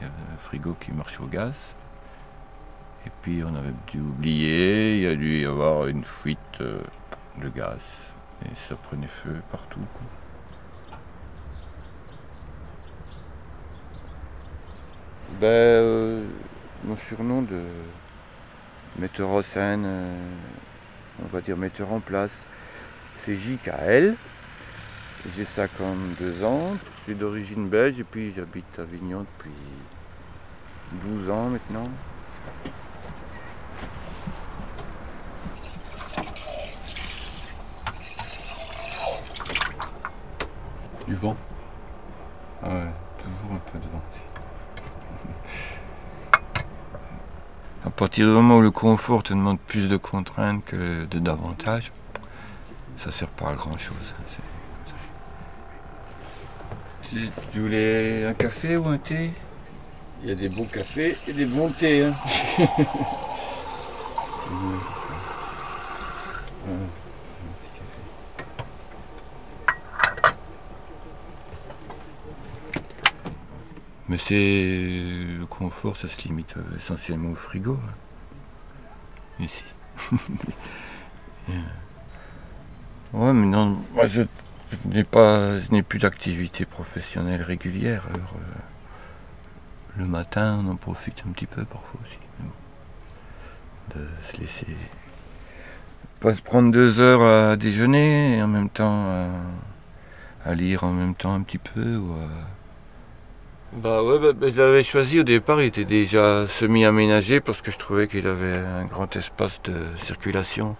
Il 0.00 0.04
y 0.04 0.06
a 0.06 0.12
un 0.12 0.38
frigo 0.38 0.76
qui 0.78 0.92
marche 0.92 1.20
au 1.20 1.26
gaz. 1.26 1.54
Et 3.04 3.10
puis 3.22 3.42
on 3.42 3.54
avait 3.56 3.74
dû 3.88 4.00
oublier, 4.00 4.96
il 4.96 5.02
y 5.02 5.06
a 5.06 5.14
dû 5.16 5.40
y 5.40 5.44
avoir 5.44 5.88
une 5.88 6.04
fuite 6.04 6.38
euh, 6.60 6.80
de 7.42 7.48
gaz. 7.48 7.80
Et 8.44 8.54
ça 8.68 8.76
prenait 8.76 9.08
feu 9.08 9.40
partout. 9.50 9.80
Ben, 15.40 15.46
euh, 15.46 16.24
mon 16.84 16.94
surnom 16.94 17.42
de 17.42 17.62
metteur 18.98 19.28
en 19.30 19.42
scène, 19.42 19.84
euh, 19.86 20.16
on 21.22 21.26
va 21.28 21.40
dire 21.40 21.56
metteur 21.56 21.92
en 21.92 22.00
place, 22.00 22.44
c'est 23.16 23.34
JKL. 23.34 24.16
J'ai 25.24 25.44
52 25.44 26.42
ans, 26.42 26.76
je 26.96 27.00
suis 27.02 27.14
d'origine 27.14 27.68
belge 27.68 28.00
et 28.00 28.04
puis 28.04 28.32
j'habite 28.32 28.78
à 28.78 28.82
Avignon 28.82 29.24
depuis 29.38 29.52
12 30.92 31.30
ans 31.30 31.48
maintenant. 31.50 31.88
Du 41.06 41.14
vent? 41.14 41.36
Ah 42.62 42.68
ouais, 42.68 42.90
toujours 43.18 43.52
un 43.52 43.70
peu 43.70 43.78
de 43.78 43.88
vent. 43.88 44.02
À 47.84 47.90
partir 47.90 48.26
du 48.26 48.32
moment 48.32 48.58
où 48.58 48.60
le 48.60 48.70
confort 48.70 49.22
te 49.22 49.32
demande 49.32 49.58
plus 49.58 49.88
de 49.88 49.96
contraintes 49.96 50.64
que 50.64 51.04
de 51.04 51.18
davantage, 51.18 51.92
ça 52.98 53.10
sert 53.12 53.28
pas 53.28 53.50
à 53.50 53.54
grand 53.54 53.76
chose. 53.76 53.96
Tu, 57.10 57.28
tu 57.52 57.60
voulais 57.60 58.24
un 58.26 58.34
café 58.34 58.76
ou 58.76 58.86
un 58.86 58.98
thé? 58.98 59.32
Il 60.22 60.28
y 60.28 60.32
a 60.32 60.36
des 60.36 60.48
bons 60.48 60.64
cafés 60.66 61.16
et 61.26 61.32
des 61.32 61.44
bons 61.46 61.70
thés. 61.70 62.04
hein. 62.04 62.14
Ouais. 62.58 62.66
Mais 74.12 74.18
c'est 74.18 74.34
le 75.38 75.46
confort, 75.46 75.96
ça 75.96 76.06
se 76.06 76.20
limite 76.28 76.54
euh, 76.58 76.76
essentiellement 76.76 77.30
au 77.30 77.34
frigo. 77.34 77.78
hein. 77.82 79.44
Ici. 79.44 79.64
Euh, 81.48 81.54
ouais, 83.14 83.32
mais 83.32 83.48
non, 83.48 83.76
moi 83.94 84.06
je, 84.06 84.22
n'ai 84.84 85.02
pas, 85.02 85.58
je 85.58 85.72
n'ai 85.72 85.82
plus 85.82 85.98
d'activité 85.98 86.64
professionnelle 86.64 87.42
régulière. 87.42 88.04
Alors, 88.14 88.34
euh, 88.36 88.60
le 89.96 90.06
matin, 90.06 90.62
on 90.64 90.70
en 90.70 90.76
profite 90.76 91.24
un 91.26 91.32
petit 91.32 91.46
peu 91.46 91.64
parfois 91.64 92.00
aussi. 92.04 92.16
De 93.96 94.06
se 94.30 94.40
laisser, 94.40 94.76
pas 96.20 96.32
se 96.32 96.42
prendre 96.42 96.70
deux 96.70 97.00
heures 97.00 97.22
à 97.22 97.56
déjeuner 97.56 98.36
et 98.36 98.42
en 98.42 98.46
même 98.46 98.70
temps 98.70 99.32
à, 100.44 100.54
lire 100.54 100.84
en 100.84 100.92
même 100.92 101.16
temps 101.16 101.34
un 101.34 101.42
petit 101.42 101.58
peu 101.58 101.96
ou 101.96 102.14
Bah 103.72 104.02
ouais, 104.02 104.18
bah, 104.18 104.34
bah, 104.34 104.50
je 104.50 104.56
l'avais 104.58 104.84
choisi 104.84 105.18
au 105.18 105.22
départ, 105.22 105.62
il 105.62 105.66
était 105.68 105.86
déjà 105.86 106.46
semi-aménagé 106.46 107.40
parce 107.40 107.62
que 107.62 107.70
je 107.70 107.78
trouvais 107.78 108.06
qu'il 108.06 108.26
avait 108.26 108.58
un 108.58 108.84
grand 108.84 109.16
espace 109.16 109.62
de 109.64 109.86
circulation. 110.04 110.76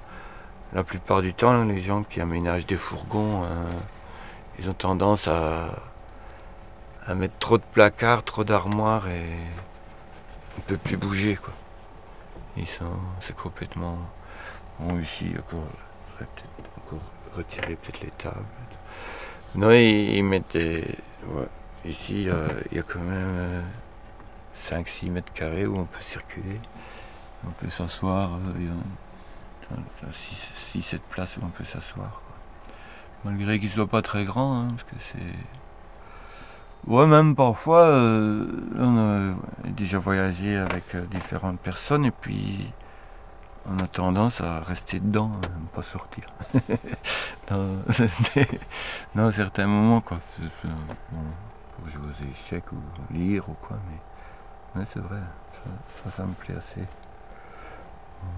La 0.74 0.84
plupart 0.84 1.22
du 1.22 1.32
temps, 1.32 1.64
les 1.64 1.80
gens 1.80 2.02
qui 2.02 2.20
aménagent 2.20 2.66
des 2.66 2.76
fourgons, 2.76 3.44
euh, 3.44 3.46
ils 4.58 4.68
ont 4.68 4.74
tendance 4.74 5.26
à, 5.26 5.70
mettre 7.14 7.38
trop 7.38 7.56
de 7.56 7.62
placards, 7.72 8.24
trop 8.24 8.44
d'armoires 8.44 9.08
et 9.08 9.24
on 10.56 10.58
ne 10.58 10.62
peut 10.66 10.76
plus 10.76 10.98
bouger 10.98 11.36
quoi. 11.36 11.54
Ils 12.58 12.68
sont, 12.68 12.84
c'est 13.22 13.34
complètement. 13.34 13.96
Bon 14.78 15.00
ici 15.00 15.28
encore, 15.38 15.64
peut-être 16.18 17.00
retirer 17.36 17.76
peut-être 17.76 18.00
les 18.02 18.12
tables. 18.18 18.44
Non, 19.54 19.70
ils, 19.70 20.16
ils 20.16 20.24
mettent 20.24 20.52
des. 20.52 20.84
Ici, 21.84 22.28
euh, 22.28 22.48
il 22.70 22.76
y 22.76 22.80
a 22.80 22.82
quand 22.82 23.00
même 23.00 23.64
5-6 24.56 25.10
mètres 25.10 25.32
carrés 25.32 25.66
où 25.66 25.78
on 25.78 25.84
peut 25.84 26.02
circuler. 26.08 26.60
On 27.46 27.50
peut 27.50 27.70
s'asseoir. 27.70 28.34
euh, 28.34 28.52
il 28.58 28.66
y 28.66 28.68
a 28.68 28.72
6-7 30.80 30.98
places 31.10 31.36
où 31.36 31.40
on 31.44 31.48
peut 31.48 31.64
s'asseoir. 31.64 32.22
Malgré 33.24 33.60
qu'il 33.60 33.70
soit 33.70 33.86
pas 33.86 34.02
très 34.02 34.24
grand, 34.24 34.60
hein, 34.60 34.68
parce 34.70 34.82
que 34.84 34.96
c'est. 35.12 36.90
Ouais, 36.90 37.06
même 37.06 37.36
parfois, 37.36 37.82
euh, 37.82 38.46
on 38.76 38.98
a 38.98 39.34
déjà 39.70 39.98
voyagé 39.98 40.56
avec 40.56 40.96
euh, 40.96 41.06
différentes 41.06 41.60
personnes 41.60 42.04
et 42.04 42.10
puis 42.10 42.72
on 43.66 43.78
a 43.78 43.86
tendance 43.86 44.40
à 44.40 44.58
rester 44.60 44.98
dedans, 44.98 45.30
à 45.44 45.48
ne 45.60 45.66
pas 45.68 45.84
sortir. 45.84 46.24
dans, 49.14 49.30
certains 49.30 49.68
moments, 49.68 50.00
quoi. 50.00 50.18
Jouer 51.88 52.06
aux 52.06 52.30
échecs 52.30 52.72
ou 52.72 52.76
lire 53.12 53.48
ou 53.48 53.54
quoi, 53.54 53.76
mais 53.88 54.80
ouais, 54.80 54.86
c'est 54.92 55.00
vrai, 55.00 55.20
ça, 56.04 56.10
ça, 56.10 56.24
me 56.24 56.34
plaît 56.34 56.54
assez. 56.56 56.86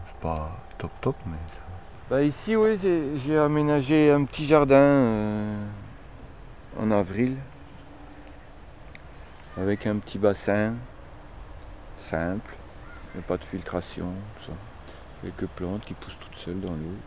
C'est 0.06 0.20
pas 0.20 0.50
top 0.78 0.90
top, 1.00 1.16
mais 1.26 1.36
ça. 1.52 1.62
Bah 2.10 2.22
ici, 2.22 2.56
oui, 2.56 2.78
j'ai 3.16 3.38
aménagé 3.38 4.10
un 4.10 4.24
petit 4.24 4.46
jardin 4.46 4.76
euh, 4.76 5.66
en 6.78 6.90
avril 6.90 7.36
avec 9.56 9.86
un 9.86 9.96
petit 9.96 10.18
bassin 10.18 10.74
simple, 12.10 12.54
a 13.16 13.22
pas 13.22 13.36
de 13.36 13.44
filtration. 13.44 14.12
Quelques 15.22 15.46
plantes 15.46 15.84
qui 15.84 15.94
poussent 15.94 16.18
toutes 16.20 16.36
seules 16.36 16.60
dans 16.60 16.72
l'eau. 16.72 16.98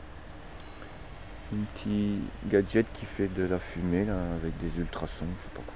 Un 1.54 1.64
petit 1.74 2.20
gadget 2.48 2.86
qui 2.94 3.06
fait 3.06 3.28
de 3.28 3.44
la 3.44 3.60
fumée 3.60 4.06
là, 4.06 4.16
avec 4.42 4.58
des 4.60 4.80
ultrasons, 4.80 5.26
je 5.38 5.44
sais 5.44 5.50
pas 5.54 5.62
quoi. 5.66 5.76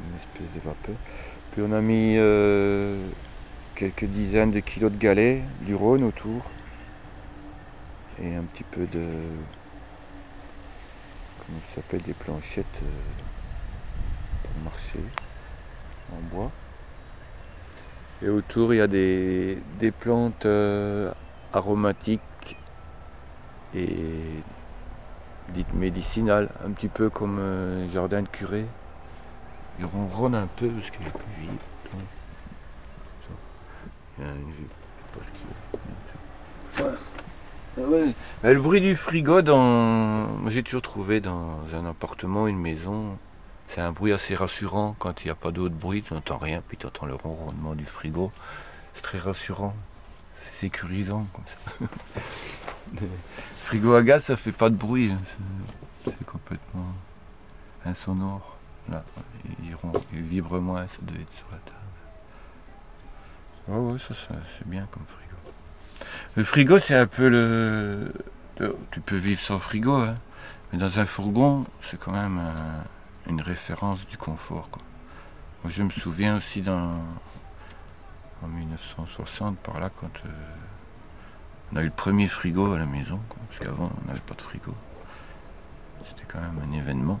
Une 0.00 0.16
espèce 0.16 0.54
de 0.54 0.60
vapeur. 0.68 0.94
Puis 1.52 1.62
on 1.66 1.72
a 1.72 1.80
mis 1.80 2.14
euh, 2.16 3.08
quelques 3.74 4.04
dizaines 4.04 4.52
de 4.52 4.60
kilos 4.60 4.92
de 4.92 4.98
galets 4.98 5.42
du 5.62 5.74
Rhône 5.74 6.04
autour. 6.04 6.42
Et 8.22 8.34
un 8.34 8.42
petit 8.42 8.64
peu 8.64 8.86
de. 8.86 9.06
Comment 11.38 11.58
ça 11.68 11.76
s'appelle 11.76 12.02
Des 12.02 12.14
planchettes 12.14 12.66
euh, 12.82 14.42
pour 14.42 14.62
marcher 14.64 15.00
en 16.12 16.34
bois. 16.34 16.50
Et 18.20 18.28
autour, 18.28 18.74
il 18.74 18.78
y 18.78 18.80
a 18.80 18.88
des, 18.88 19.58
des 19.78 19.92
plantes 19.92 20.44
euh, 20.46 21.12
aromatiques 21.52 22.20
et 23.74 23.96
dites 25.50 25.72
médicinales, 25.74 26.48
un 26.66 26.70
petit 26.70 26.88
peu 26.88 27.10
comme 27.10 27.38
euh, 27.38 27.88
jardin 27.90 28.22
de 28.22 28.28
curé. 28.28 28.64
Il 29.78 29.86
ronronne 29.86 30.34
un 30.34 30.46
peu 30.46 30.68
parce 30.68 30.90
qu'il 30.90 31.06
est 31.06 31.10
plus. 31.10 31.48
Mais 38.42 38.52
Le 38.52 38.60
bruit 38.60 38.80
du 38.80 38.96
frigo, 38.96 39.42
dans... 39.42 40.48
j'ai 40.50 40.62
toujours 40.62 40.82
trouvé 40.82 41.20
dans 41.20 41.60
un 41.72 41.86
appartement, 41.86 42.46
une 42.48 42.58
maison, 42.58 43.16
c'est 43.68 43.80
un 43.80 43.92
bruit 43.92 44.12
assez 44.12 44.34
rassurant. 44.34 44.96
Quand 44.98 45.22
il 45.22 45.26
n'y 45.26 45.30
a 45.30 45.34
pas 45.36 45.50
d'autre 45.52 45.74
bruit, 45.74 46.02
tu 46.02 46.14
n'entends 46.14 46.38
rien, 46.38 46.62
puis 46.66 46.76
tu 46.76 46.86
entends 46.86 47.06
le 47.06 47.14
ronronnement 47.14 47.74
du 47.74 47.84
frigo. 47.84 48.32
C'est 48.94 49.02
très 49.02 49.18
rassurant. 49.18 49.74
C'est 50.42 50.54
sécurisant 50.54 51.26
comme 51.32 51.44
ça. 51.46 51.86
Le 53.00 53.06
frigo 53.62 53.94
à 53.94 54.02
gaz, 54.02 54.24
ça 54.24 54.36
fait 54.36 54.50
pas 54.52 54.70
de 54.70 54.74
bruit. 54.74 55.10
hein. 55.12 55.18
C'est 56.04 56.24
complètement 56.24 56.86
insonore. 57.84 58.57
Là, 58.90 59.04
il, 59.64 59.74
ron- 59.74 59.92
il 60.12 60.22
vibre 60.22 60.60
moins, 60.60 60.86
ça 60.86 60.98
devait 61.02 61.20
être 61.20 61.32
sur 61.36 61.46
la 61.50 61.58
table. 61.58 61.76
Ouais, 63.68 63.92
ouais, 63.92 63.98
ça, 63.98 64.14
c'est 64.58 64.66
bien 64.68 64.86
comme 64.90 65.04
frigo. 65.06 65.36
Le 66.36 66.44
frigo, 66.44 66.78
c'est 66.78 66.94
un 66.94 67.06
peu 67.06 67.28
le. 67.28 68.12
Tu 68.90 69.00
peux 69.00 69.16
vivre 69.16 69.40
sans 69.40 69.58
frigo, 69.58 69.94
hein. 69.96 70.14
mais 70.72 70.78
dans 70.78 70.98
un 70.98 71.06
fourgon, 71.06 71.64
c'est 71.88 71.98
quand 71.98 72.12
même 72.12 72.38
un- 72.38 72.84
une 73.30 73.40
référence 73.42 74.06
du 74.08 74.16
confort. 74.16 74.68
Moi, 75.62 75.70
je 75.70 75.82
me 75.82 75.90
souviens 75.90 76.36
aussi 76.38 76.62
dans, 76.62 76.98
en 78.42 78.46
1960, 78.48 79.58
par 79.58 79.80
là, 79.80 79.90
quand 80.00 80.10
euh, 80.26 80.28
on 81.72 81.76
a 81.76 81.82
eu 81.82 81.86
le 81.86 81.90
premier 81.90 82.26
frigo 82.28 82.72
à 82.72 82.78
la 82.78 82.86
maison, 82.86 83.20
parce 83.48 83.60
qu'avant, 83.60 83.90
on 84.02 84.08
n'avait 84.08 84.20
pas 84.20 84.34
de 84.34 84.42
frigo. 84.42 84.74
C'était 86.08 86.24
quand 86.26 86.40
même 86.40 86.58
un 86.66 86.72
événement. 86.76 87.20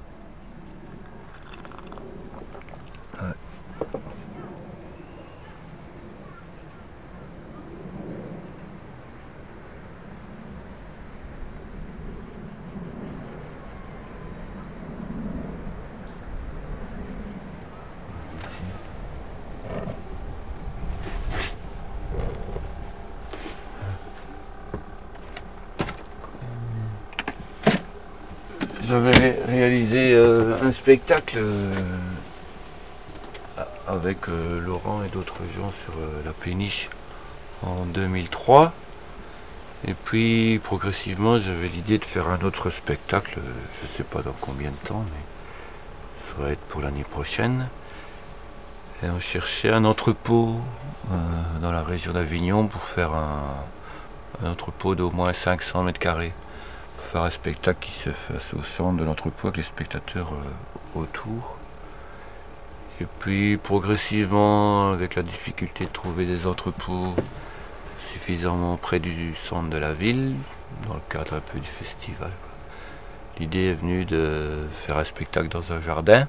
J'avais 28.82 29.10
ré- 29.10 29.38
réalisé 29.46 30.14
euh, 30.14 30.54
un 30.62 30.72
spectacle 30.72 31.38
euh, 31.38 31.72
avec 34.08 34.28
euh, 34.30 34.58
Laurent 34.58 35.02
et 35.02 35.08
d'autres 35.08 35.42
gens 35.54 35.70
sur 35.70 35.92
euh, 35.98 36.22
la 36.24 36.32
péniche 36.32 36.88
en 37.62 37.84
2003. 37.84 38.72
Et 39.86 39.92
puis 39.92 40.58
progressivement 40.64 41.38
j'avais 41.38 41.68
l'idée 41.68 41.98
de 41.98 42.06
faire 42.06 42.28
un 42.28 42.40
autre 42.40 42.70
spectacle, 42.70 43.38
euh, 43.38 43.52
je 43.80 43.86
ne 43.86 43.92
sais 43.92 44.04
pas 44.04 44.22
dans 44.22 44.34
combien 44.40 44.70
de 44.70 44.88
temps, 44.88 45.04
mais 45.10 46.30
ça 46.30 46.42
va 46.42 46.52
être 46.52 46.60
pour 46.68 46.80
l'année 46.80 47.04
prochaine. 47.04 47.68
Et 49.02 49.10
on 49.10 49.20
cherchait 49.20 49.70
un 49.70 49.84
entrepôt 49.84 50.56
dans 51.62 51.70
la 51.70 51.82
région 51.82 52.12
d'Avignon 52.14 52.66
pour 52.66 52.82
faire 52.82 53.12
un, 53.12 54.48
entrepôt 54.48 54.94
d'au 54.96 55.10
moins 55.10 55.32
500 55.32 55.84
mètres 55.84 56.00
carrés 56.00 56.32
pour 56.96 57.06
faire 57.06 57.22
un 57.22 57.30
spectacle 57.30 57.78
qui 57.80 57.92
se 57.92 58.10
fasse 58.10 58.54
au 58.54 58.64
centre 58.64 58.98
de 58.98 59.04
l'entrepôt 59.04 59.48
avec 59.48 59.58
les 59.58 59.62
spectateurs 59.62 60.32
autour. 60.96 61.57
Et 63.00 63.06
puis 63.20 63.56
progressivement, 63.56 64.90
avec 64.90 65.14
la 65.14 65.22
difficulté 65.22 65.84
de 65.84 65.90
trouver 65.90 66.26
des 66.26 66.48
entrepôts 66.48 67.14
suffisamment 68.12 68.76
près 68.76 68.98
du 68.98 69.36
centre 69.36 69.70
de 69.70 69.78
la 69.78 69.92
ville, 69.92 70.34
dans 70.88 70.94
le 70.94 71.00
cadre 71.08 71.34
un 71.34 71.40
peu 71.40 71.60
du 71.60 71.68
festival, 71.68 72.32
l'idée 73.38 73.66
est 73.66 73.74
venue 73.74 74.04
de 74.04 74.66
faire 74.72 74.98
un 74.98 75.04
spectacle 75.04 75.48
dans 75.48 75.72
un 75.72 75.80
jardin 75.80 76.26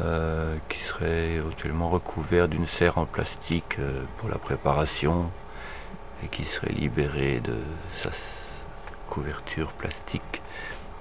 euh, 0.00 0.56
qui 0.68 0.78
serait 0.78 1.32
éventuellement 1.32 1.90
recouvert 1.90 2.46
d'une 2.46 2.66
serre 2.66 2.96
en 2.96 3.04
plastique 3.04 3.80
euh, 3.80 4.04
pour 4.18 4.28
la 4.28 4.38
préparation 4.38 5.28
et 6.24 6.28
qui 6.28 6.44
serait 6.44 6.72
libéré 6.72 7.40
de 7.40 7.56
sa 8.00 8.10
couverture 9.08 9.72
plastique 9.72 10.40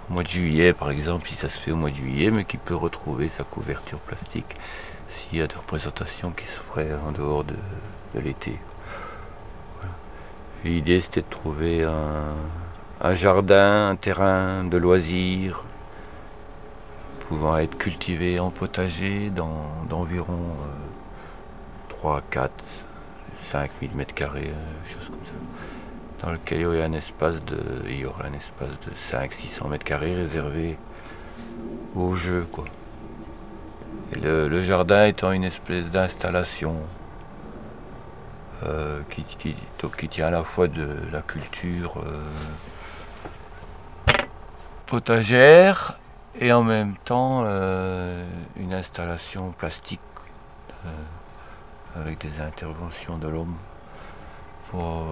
mois 0.09 0.23
de 0.23 0.27
juillet 0.27 0.73
par 0.73 0.91
exemple 0.91 1.27
si 1.27 1.35
ça 1.35 1.49
se 1.49 1.57
fait 1.57 1.71
au 1.71 1.75
mois 1.75 1.89
de 1.89 1.95
juillet 1.95 2.31
mais 2.31 2.45
qui 2.45 2.57
peut 2.57 2.75
retrouver 2.75 3.29
sa 3.29 3.43
couverture 3.43 3.99
plastique 3.99 4.55
s'il 5.09 5.39
y 5.39 5.41
a 5.41 5.47
des 5.47 5.55
représentations 5.55 6.31
qui 6.31 6.45
se 6.45 6.59
feraient 6.59 6.93
en 7.05 7.11
dehors 7.11 7.43
de, 7.43 7.55
de 8.15 8.19
l'été. 8.19 8.59
L'idée 10.63 11.01
c'était 11.01 11.21
de 11.21 11.29
trouver 11.29 11.83
un, 11.83 12.27
un 13.01 13.13
jardin, 13.13 13.89
un 13.89 13.95
terrain 13.95 14.63
de 14.63 14.77
loisirs 14.77 15.63
pouvant 17.29 17.57
être 17.57 17.77
cultivé 17.77 18.39
en 18.39 18.49
potager 18.49 19.29
d'environ 19.29 20.33
euh, 20.33 21.89
3, 21.89 22.23
4, 22.31 22.51
5 23.37 23.71
000 23.81 23.93
mètres 23.95 24.15
carrés, 24.15 24.51
euh, 24.51 25.05
comme 25.07 25.19
ça 25.19 25.31
dans 26.21 26.32
lequel 26.32 26.60
il 26.60 26.63
y 26.63 26.65
aurait 26.65 26.84
un 26.84 26.93
espace 26.93 27.36
de, 27.45 27.60
il 27.88 27.99
y 27.99 28.05
aurait 28.05 28.27
un 28.27 28.34
espace 28.34 28.69
de 28.86 29.17
500-600 29.17 29.69
mètres 29.69 29.86
carrés 29.86 30.15
réservé 30.15 30.77
au 31.95 32.15
jeu, 32.15 32.47
quoi. 32.51 32.65
Et 34.13 34.19
le, 34.19 34.63
jardin 34.63 35.05
étant 35.05 35.32
une 35.32 35.43
espèce 35.43 35.86
d'installation 35.86 36.75
euh, 38.63 39.01
qui, 39.10 39.55
tient 40.10 40.27
à 40.27 40.32
la 40.32 40.43
fois 40.43 40.67
de 40.67 40.97
la 41.12 41.21
culture 41.21 41.93
euh, 41.97 42.23
potagère 44.88 45.99
et 46.39 46.51
en 46.51 46.63
même 46.63 46.95
temps 47.05 47.43
euh, 47.45 48.25
une 48.58 48.73
installation 48.73 49.51
plastique 49.51 49.99
avec 51.95 52.19
des 52.19 52.41
interventions 52.41 53.17
de 53.17 53.27
l'homme 53.27 53.55
pour, 54.69 55.08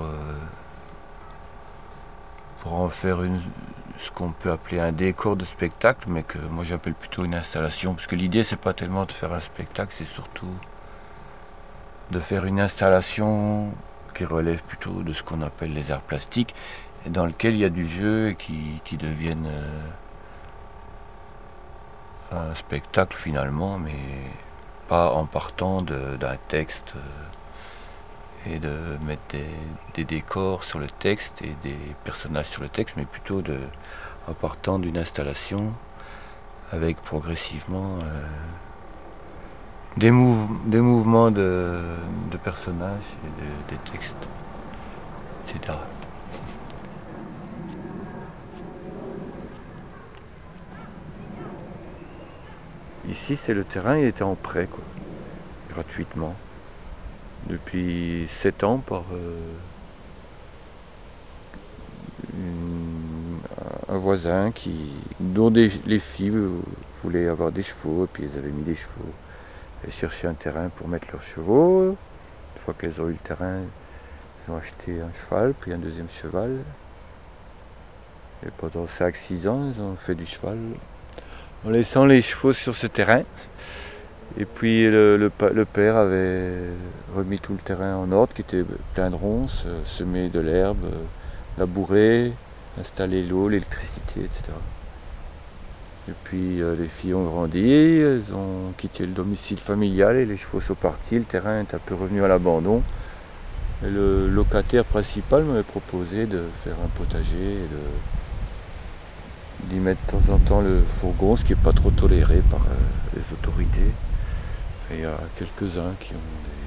en 2.74 2.90
faire 2.90 3.24
une, 3.24 3.42
ce 4.00 4.12
qu'on 4.12 4.32
peut 4.32 4.52
appeler 4.52 4.80
un 4.80 4.92
décor 4.92 5.36
de 5.36 5.46
spectacle, 5.46 6.06
mais 6.10 6.24
que 6.24 6.38
moi 6.38 6.64
j'appelle 6.64 6.94
plutôt 6.94 7.26
une 7.26 7.36
installation, 7.36 7.94
parce 7.94 8.08
que 8.08 8.16
l'idée 8.16 8.44
c'est 8.44 8.56
pas 8.56 8.74
tellement 8.74 9.06
de 9.06 9.12
faire 9.12 9.34
un 9.34 9.40
spectacle, 9.40 9.94
c'est 9.98 10.06
surtout 10.06 10.54
de 12.12 12.20
faire 12.20 12.46
une 12.46 12.60
installation 12.60 13.72
qui 14.16 14.26
relève 14.26 14.64
plutôt 14.64 15.04
de 15.04 15.14
ce 15.14 15.24
qu'on 15.24 15.42
appelle 15.42 15.74
les 15.74 15.92
arts 15.92 16.02
plastiques, 16.02 16.56
et 17.06 17.10
dans 17.10 17.26
lequel 17.26 17.56
il 17.56 17.60
y 17.60 17.66
a 17.66 17.70
du 17.70 17.88
jeu 17.88 18.30
et 18.30 18.36
qui, 18.36 18.82
qui 18.84 18.98
deviennent 18.98 19.48
euh, 19.48 19.88
un 22.32 22.56
spectacle 22.56 23.16
finalement, 23.16 23.78
mais 23.78 24.00
pas 24.88 25.12
en 25.12 25.26
partant 25.26 25.82
d'un 25.82 26.38
texte 26.48 26.94
euh, 26.96 27.00
et 28.50 28.60
de 28.60 28.98
mettre 29.06 29.22
des, 29.94 30.04
décors 30.04 30.64
sur 30.64 30.80
le 30.80 30.88
texte 30.88 31.42
et 31.42 31.56
des 31.64 31.78
personnages 32.04 32.48
sur 32.48 32.62
le 32.62 32.70
texte, 32.70 32.96
mais 32.98 33.06
plutôt 33.06 33.42
de, 33.42 33.58
en 34.28 34.34
partant 34.34 34.80
d'une 34.80 34.98
installation 34.98 35.72
avec 36.72 36.98
progressivement 37.02 38.00
euh, 38.04 38.22
des, 39.98 40.12
mouv- 40.12 40.50
des 40.66 40.82
mouvements 40.82 41.32
de, 41.32 41.72
personnages 42.44 43.16
et 43.26 43.74
de- 43.74 43.76
des 43.78 43.92
textes, 43.92 44.16
etc. 45.50 45.74
Ici, 53.10 53.36
c'est 53.38 53.54
le 53.54 53.64
terrain, 53.64 53.98
il 53.98 54.06
était 54.06 54.24
en 54.24 54.36
prêt, 54.36 54.68
quoi, 54.68 54.84
gratuitement, 55.70 56.36
depuis 57.46 58.28
7 58.42 58.64
ans 58.64 58.78
par 58.80 59.04
euh, 59.14 59.40
un 63.90 63.98
voisin 63.98 64.52
qui, 64.52 64.92
dont 65.20 65.50
les 65.50 66.00
filles 66.00 66.38
voulaient 67.04 67.28
avoir 67.28 67.52
des 67.52 67.64
chevaux, 67.64 68.06
et 68.06 68.08
puis 68.12 68.24
ils 68.32 68.38
avaient 68.38 68.50
mis 68.50 68.64
des 68.64 68.76
chevaux. 68.76 69.14
Elles 69.84 69.92
cherchaient 69.92 70.28
un 70.28 70.34
terrain 70.34 70.70
pour 70.70 70.88
mettre 70.88 71.08
leurs 71.12 71.22
chevaux. 71.22 71.90
Une 71.90 72.62
fois 72.62 72.74
qu'elles 72.74 73.00
ont 73.00 73.08
eu 73.08 73.14
le 73.14 73.18
terrain, 73.18 73.60
ils 74.48 74.52
ont 74.52 74.58
acheté 74.58 75.00
un 75.02 75.14
cheval, 75.14 75.54
puis 75.60 75.74
un 75.74 75.78
deuxième 75.78 76.10
cheval. 76.10 76.58
Et 78.46 78.50
pendant 78.58 78.86
5-6 78.86 79.48
ans, 79.48 79.72
ils 79.74 79.82
ont 79.82 79.96
fait 79.96 80.16
du 80.16 80.26
cheval 80.26 80.58
en 81.66 81.70
laissant 81.70 82.06
les 82.06 82.22
chevaux 82.22 82.54
sur 82.54 82.76
ce 82.76 82.88
terrain. 82.88 83.24
Et 84.40 84.46
puis 84.46 84.84
le, 84.90 85.32
père 85.74 85.96
avait 85.96 86.52
remis 87.16 87.40
tout 87.40 87.54
le 87.54 87.60
terrain 87.60 87.96
en 87.96 88.12
ordre, 88.12 88.34
qui 88.34 88.42
était 88.42 88.64
plein 88.94 89.10
de 89.10 89.16
ronces, 89.16 89.64
euh, 89.66 89.82
semé 89.86 90.30
de 90.30 90.40
l'herbe, 90.40 90.84
euh, 90.86 91.04
labouré, 91.58 92.32
installé 92.80 93.26
l'eau, 93.26 93.50
l'électricité, 93.50 94.20
etc. 94.20 94.44
Et 96.10 96.14
puis 96.26 96.62
euh, 96.62 96.76
les 96.76 96.88
filles 96.88 97.16
ont 97.16 97.24
grandi, 97.24 97.72
elles 97.72 98.34
ont 98.34 98.74
quitté 98.78 99.06
le 99.06 99.14
domicile 99.14 99.60
familial 99.60 100.18
et 100.18 100.26
les 100.26 100.38
chevaux 100.38 100.62
sont 100.62 100.76
partis, 100.76 101.16
le 101.16 101.24
terrain 101.24 101.62
est 101.62 101.74
un 101.74 101.80
peu 101.80 101.96
revenu 101.96 102.24
à 102.24 102.28
l'abandon. 102.28 102.84
Et 103.84 103.90
le 103.90 104.28
locataire 104.28 104.86
principal 104.86 105.44
m'avait 105.44 105.64
proposé 105.64 106.26
de 106.26 106.42
faire 106.64 106.76
un 106.84 106.90
potager 106.98 107.54
et 107.54 107.68
d'y 109.66 109.80
mettre 109.80 110.02
de 110.06 110.12
temps 110.12 110.34
en 110.34 110.38
temps 110.40 110.62
le 110.62 110.82
fourgon, 110.82 111.36
ce 111.36 111.44
qui 111.44 111.54
n'est 111.54 111.62
pas 111.62 111.74
trop 111.74 111.92
toléré 111.92 112.42
par 112.50 112.62
les 113.16 113.22
autorités. 113.34 113.92
Et 114.92 114.96
il 114.96 115.02
y 115.02 115.06
a 115.06 115.18
quelques-uns 115.38 115.94
qui 116.00 116.14
ont 116.14 116.18
des- 116.18 116.58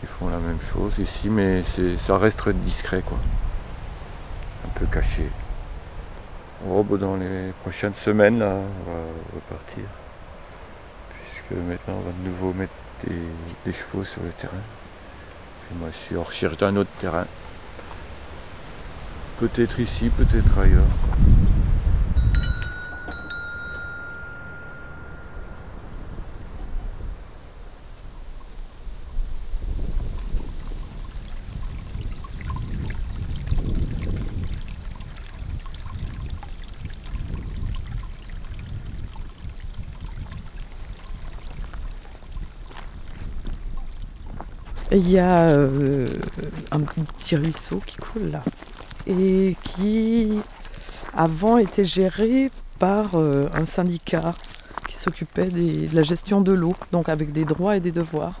qui 0.00 0.06
font 0.06 0.28
la 0.28 0.38
même 0.38 0.60
chose 0.60 0.98
ici, 0.98 1.28
mais 1.28 1.62
ça 1.98 2.18
reste 2.18 2.48
discret 2.48 3.02
quoi. 3.02 3.18
Un 4.66 4.78
peu 4.78 4.86
caché. 4.86 5.28
Oh, 6.66 6.84
dans 6.96 7.16
les 7.16 7.52
prochaines 7.62 7.94
semaines 7.94 8.38
là, 8.38 8.54
on 8.56 8.90
va 8.90 8.98
repartir. 9.34 9.84
Puisque 11.10 11.60
maintenant 11.62 11.94
on 11.94 12.00
va 12.00 12.12
de 12.12 12.28
nouveau 12.28 12.52
mettre 12.52 12.72
des, 13.64 13.72
chevaux 13.72 14.04
sur 14.04 14.22
le 14.22 14.30
terrain. 14.30 14.62
Puis 15.66 15.78
moi 15.78 15.88
je 15.92 15.96
suis 15.96 16.16
en 16.16 16.22
recherche 16.22 16.56
d'un 16.56 16.76
autre 16.76 16.90
terrain. 17.00 17.26
Peut-être 19.38 19.78
ici, 19.78 20.08
peut-être 20.10 20.58
ailleurs. 20.58 20.82
Il 44.98 45.08
y 45.12 45.20
a 45.20 45.50
euh, 45.50 46.08
un 46.72 46.80
petit 46.80 47.36
ruisseau 47.36 47.80
qui 47.86 47.98
coule 47.98 48.32
là 48.32 48.42
et 49.06 49.56
qui 49.62 50.40
avant 51.14 51.56
était 51.56 51.84
géré 51.84 52.50
par 52.80 53.14
euh, 53.14 53.46
un 53.54 53.64
syndicat 53.64 54.34
qui 54.88 54.96
s'occupait 54.96 55.50
de 55.50 55.94
la 55.94 56.02
gestion 56.02 56.40
de 56.40 56.50
l'eau, 56.50 56.74
donc 56.90 57.08
avec 57.08 57.30
des 57.30 57.44
droits 57.44 57.76
et 57.76 57.80
des 57.80 57.92
devoirs. 57.92 58.40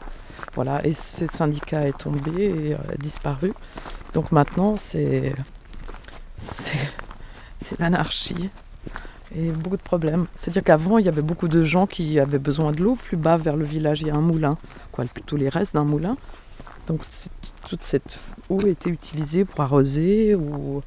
Voilà, 0.54 0.84
et 0.84 0.94
ce 0.94 1.28
syndicat 1.28 1.86
est 1.86 1.96
tombé 1.96 2.46
et 2.46 2.74
euh, 2.74 2.92
a 2.92 2.96
disparu. 2.96 3.54
Donc 4.12 4.32
maintenant 4.32 4.74
c'est 4.76 5.36
l'anarchie 7.78 8.50
et 9.36 9.50
beaucoup 9.50 9.76
de 9.76 9.82
problèmes. 9.82 10.26
C'est-à-dire 10.34 10.64
qu'avant, 10.64 10.98
il 10.98 11.06
y 11.06 11.08
avait 11.08 11.22
beaucoup 11.22 11.46
de 11.46 11.62
gens 11.62 11.86
qui 11.86 12.18
avaient 12.18 12.40
besoin 12.40 12.72
de 12.72 12.82
l'eau. 12.82 12.96
Plus 12.96 13.16
bas, 13.16 13.36
vers 13.36 13.54
le 13.54 13.64
village, 13.64 14.00
il 14.00 14.08
y 14.08 14.10
a 14.10 14.16
un 14.16 14.22
moulin, 14.22 14.58
quoi, 14.90 15.04
les 15.32 15.48
restes 15.48 15.74
d'un 15.74 15.84
moulin. 15.84 16.16
Donc 16.88 17.02
toute 17.68 17.84
cette 17.84 18.18
eau 18.48 18.60
était 18.62 18.90
utilisée 18.90 19.44
pour 19.44 19.60
arroser 19.60 20.34
ou 20.34 20.82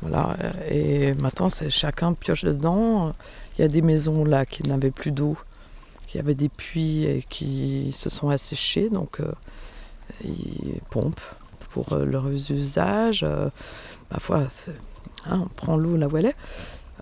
voilà. 0.00 0.36
Et 0.68 1.12
maintenant, 1.14 1.50
c'est 1.50 1.70
chacun 1.70 2.14
pioche 2.14 2.44
dedans. 2.44 3.14
Il 3.56 3.62
y 3.62 3.64
a 3.64 3.68
des 3.68 3.82
maisons 3.82 4.24
là 4.24 4.46
qui 4.46 4.62
n'avaient 4.64 4.90
plus 4.90 5.10
d'eau, 5.12 5.36
qui 6.08 6.18
avaient 6.18 6.34
des 6.34 6.48
puits 6.48 7.04
et 7.04 7.24
qui 7.28 7.92
se 7.92 8.08
sont 8.10 8.30
asséchés, 8.30 8.88
donc 8.88 9.20
euh, 9.20 9.30
ils 10.24 10.80
pompent 10.90 11.20
pour 11.70 11.92
euh, 11.92 12.04
leurs 12.06 12.28
usages. 12.50 13.22
Euh, 13.22 13.50
c'est- 14.48 14.72
hein, 15.26 15.42
on 15.44 15.48
prend 15.48 15.76
l'eau 15.76 15.96
là 15.96 16.08
où 16.08 16.16
elle 16.16 16.26
est. 16.26 16.36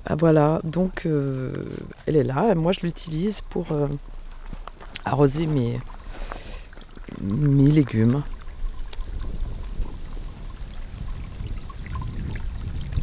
Ah, 0.07 0.17
voilà, 0.17 0.61
donc 0.65 1.07
euh, 1.07 1.53
elle 2.07 2.17
est 2.17 2.25
là. 2.25 2.49
Et 2.51 2.55
moi, 2.55 2.73
je 2.73 2.81
l'utilise 2.81 3.41
pour 3.41 3.71
euh, 3.73 3.87
arroser 5.05 5.47
mes, 5.47 5.79
mes 7.21 7.71
légumes. 7.71 8.23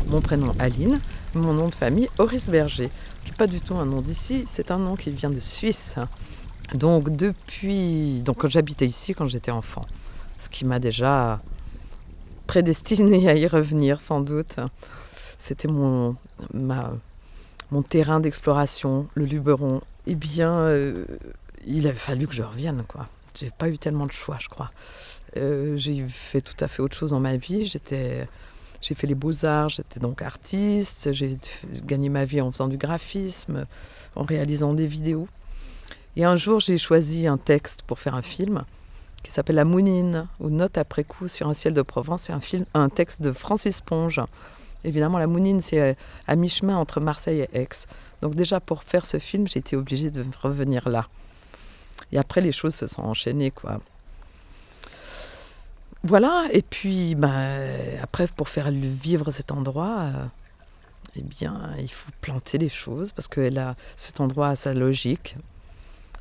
Mon 0.07 0.21
prénom 0.21 0.55
Aline, 0.57 0.99
mon 1.33 1.53
nom 1.53 1.67
de 1.67 1.75
famille 1.75 2.09
Horace 2.17 2.49
Berger, 2.49 2.89
qui 3.23 3.31
n'est 3.31 3.37
pas 3.37 3.47
du 3.47 3.59
tout 3.59 3.75
un 3.75 3.85
nom 3.85 4.01
d'ici, 4.01 4.43
c'est 4.45 4.71
un 4.71 4.77
nom 4.77 4.95
qui 4.95 5.11
vient 5.11 5.29
de 5.29 5.39
Suisse. 5.39 5.95
Donc 6.73 7.15
depuis, 7.15 8.21
donc 8.21 8.37
quand 8.37 8.49
j'habitais 8.49 8.85
ici 8.85 9.13
quand 9.13 9.27
j'étais 9.27 9.51
enfant, 9.51 9.85
ce 10.39 10.49
qui 10.49 10.65
m'a 10.65 10.79
déjà 10.79 11.41
prédestiné 12.47 13.29
à 13.29 13.35
y 13.35 13.47
revenir 13.47 13.99
sans 13.99 14.21
doute. 14.21 14.57
C'était 15.37 15.67
mon 15.67 16.15
terrain 17.87 18.19
d'exploration, 18.19 19.07
le 19.13 19.25
Luberon. 19.25 19.81
Eh 20.07 20.15
bien, 20.15 20.53
euh, 20.53 21.05
il 21.65 21.87
a 21.87 21.93
fallu 21.93 22.27
que 22.27 22.33
je 22.33 22.43
revienne, 22.43 22.83
quoi. 22.87 23.07
J'ai 23.39 23.51
pas 23.51 23.69
eu 23.69 23.77
tellement 23.77 24.05
de 24.05 24.11
choix, 24.11 24.37
je 24.39 24.47
crois. 24.47 24.71
Euh, 25.37 25.77
j'ai 25.77 26.05
fait 26.07 26.41
tout 26.41 26.55
à 26.59 26.67
fait 26.67 26.81
autre 26.81 26.95
chose 26.95 27.11
dans 27.11 27.19
ma 27.19 27.37
vie. 27.37 27.65
J'ai 27.65 28.95
fait 28.95 29.07
les 29.07 29.15
beaux-arts, 29.15 29.69
j'étais 29.69 29.99
donc 29.99 30.21
artiste. 30.21 31.11
J'ai 31.11 31.37
gagné 31.85 32.09
ma 32.09 32.25
vie 32.25 32.41
en 32.41 32.51
faisant 32.51 32.67
du 32.67 32.77
graphisme, 32.77 33.65
en 34.15 34.23
réalisant 34.23 34.73
des 34.73 34.87
vidéos. 34.87 35.27
Et 36.15 36.23
un 36.23 36.35
jour, 36.35 36.59
j'ai 36.59 36.77
choisi 36.77 37.27
un 37.27 37.37
texte 37.37 37.83
pour 37.83 37.99
faire 37.99 38.15
un 38.15 38.21
film 38.21 38.63
qui 39.23 39.31
s'appelle 39.31 39.55
La 39.55 39.65
Mounine, 39.65 40.27
ou 40.39 40.49
Note 40.49 40.77
après 40.77 41.03
coup 41.03 41.27
sur 41.27 41.47
un 41.47 41.53
ciel 41.53 41.73
de 41.73 41.81
Provence. 41.81 42.23
C'est 42.23 42.33
un 42.33 42.39
film, 42.39 42.65
un 42.73 42.89
texte 42.89 43.21
de 43.21 43.31
Francis 43.31 43.81
Ponge, 43.81 44.21
Évidemment, 44.83 45.17
la 45.17 45.27
Mounine, 45.27 45.59
c'est 45.59 45.97
à 46.27 46.35
mi-chemin 46.35 46.77
entre 46.77 46.99
Marseille 46.99 47.41
et 47.51 47.61
Aix. 47.61 47.67
Donc 48.21 48.35
déjà, 48.35 48.59
pour 48.59 48.83
faire 48.83 49.05
ce 49.05 49.19
film, 49.19 49.47
j'ai 49.47 49.59
été 49.59 49.75
obligée 49.75 50.09
de 50.11 50.23
revenir 50.41 50.87
là. 50.87 51.07
Et 52.11 52.17
après, 52.17 52.41
les 52.41 52.51
choses 52.51 52.75
se 52.75 52.87
sont 52.87 53.01
enchaînées, 53.01 53.51
quoi. 53.51 53.79
Voilà, 56.03 56.47
et 56.53 56.61
puis 56.61 57.15
ben, 57.15 57.99
après, 58.01 58.27
pour 58.27 58.49
faire 58.49 58.71
vivre 58.71 59.31
cet 59.31 59.51
endroit, 59.51 59.99
euh, 59.99 60.25
eh 61.17 61.21
bien, 61.21 61.71
il 61.79 61.91
faut 61.91 62.11
planter 62.21 62.57
les 62.57 62.69
choses 62.69 63.11
parce 63.11 63.27
que 63.27 63.49
cet 63.95 64.21
endroit 64.21 64.49
a 64.49 64.55
sa 64.55 64.73
logique. 64.73 65.35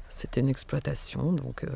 C'était 0.09 0.40
une 0.40 0.49
exploitation, 0.49 1.33
donc 1.33 1.64
euh, 1.64 1.68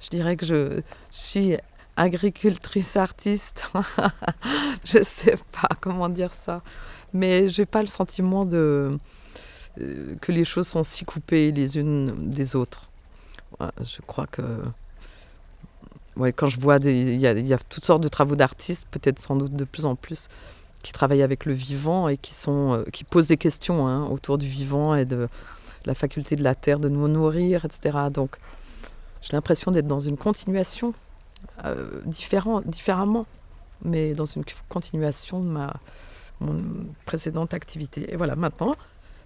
je 0.00 0.08
dirais 0.10 0.36
que 0.36 0.46
je 0.46 0.80
suis 1.10 1.56
agricultrice 1.96 2.96
artiste. 2.96 3.64
je 4.84 5.02
sais 5.02 5.36
pas 5.50 5.70
comment 5.80 6.08
dire 6.08 6.34
ça, 6.34 6.62
mais 7.12 7.48
j'ai 7.48 7.66
pas 7.66 7.82
le 7.82 7.88
sentiment 7.88 8.44
de 8.44 8.98
que 10.20 10.32
les 10.32 10.44
choses 10.44 10.68
sont 10.68 10.84
si 10.84 11.04
coupées 11.04 11.52
les 11.52 11.78
unes 11.78 12.30
des 12.30 12.56
autres. 12.56 12.88
je 13.60 14.00
crois 14.02 14.26
que 14.26 14.42
quand 16.36 16.48
je 16.48 16.60
vois 16.60 16.76
il 16.76 17.20
y, 17.20 17.26
a 17.26 17.58
toutes 17.58 17.84
sortes 17.84 18.02
de 18.02 18.08
travaux 18.08 18.36
d'artistes, 18.36 18.86
peut-être 18.90 19.18
sans 19.18 19.36
doute 19.36 19.54
de 19.54 19.64
plus 19.64 19.84
en 19.84 19.96
plus, 19.96 20.28
qui 20.82 20.92
travaillent 20.92 21.22
avec 21.22 21.44
le 21.44 21.52
vivant 21.52 22.08
et 22.08 22.16
qui 22.16 22.34
euh, 22.48 22.84
posent 23.08 23.28
des 23.28 23.36
questions 23.36 23.86
hein, 23.86 24.06
autour 24.06 24.38
du 24.38 24.46
vivant 24.46 24.94
et 24.94 25.04
de 25.04 25.28
la 25.84 25.94
faculté 25.94 26.36
de 26.36 26.42
la 26.42 26.54
terre 26.54 26.80
de 26.80 26.88
nous 26.88 27.08
nourrir, 27.08 27.64
etc. 27.64 27.98
Donc 28.12 28.36
j'ai 29.20 29.32
l'impression 29.32 29.70
d'être 29.70 29.86
dans 29.86 30.00
une 30.00 30.16
continuation 30.16 30.92
euh, 31.64 32.00
différemment, 32.06 33.26
mais 33.84 34.14
dans 34.14 34.24
une 34.24 34.44
continuation 34.68 35.40
de 35.40 35.48
ma 35.48 35.72
précédente 37.04 37.54
activité. 37.54 38.12
Et 38.12 38.16
voilà, 38.16 38.34
maintenant, 38.34 38.74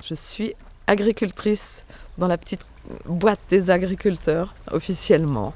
je 0.04 0.14
suis 0.14 0.54
agricultrice 0.87 1.85
dans 2.18 2.28
la 2.28 2.38
petite 2.38 2.64
boîte 3.06 3.40
des 3.48 3.70
agriculteurs 3.70 4.54
officiellement. 4.70 5.54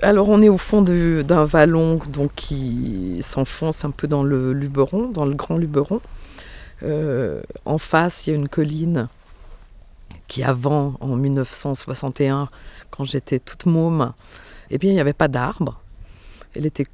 Alors 0.00 0.28
on 0.30 0.40
est 0.42 0.48
au 0.48 0.58
fond 0.58 0.82
d'un 0.82 1.44
vallon 1.44 2.00
donc, 2.08 2.34
qui 2.34 3.18
s'enfonce 3.20 3.84
un 3.84 3.90
peu 3.90 4.08
dans 4.08 4.22
le 4.22 4.52
Luberon, 4.52 5.08
dans 5.08 5.24
le 5.24 5.34
grand 5.34 5.58
Luberon. 5.58 6.00
Euh, 6.82 7.42
en 7.64 7.78
face, 7.78 8.26
il 8.26 8.30
y 8.30 8.32
a 8.32 8.36
une 8.36 8.48
colline 8.48 9.08
qui 10.26 10.42
avant, 10.42 10.94
en 11.00 11.14
1961, 11.14 12.48
quand 12.90 13.04
j'étais 13.04 13.38
toute 13.38 13.66
môme, 13.66 14.12
eh 14.70 14.78
bien, 14.78 14.90
il 14.90 14.94
n'y 14.94 15.00
avait 15.00 15.12
pas 15.12 15.28
d'arbres. 15.28 15.80
Elle 16.56 16.66
était 16.66 16.86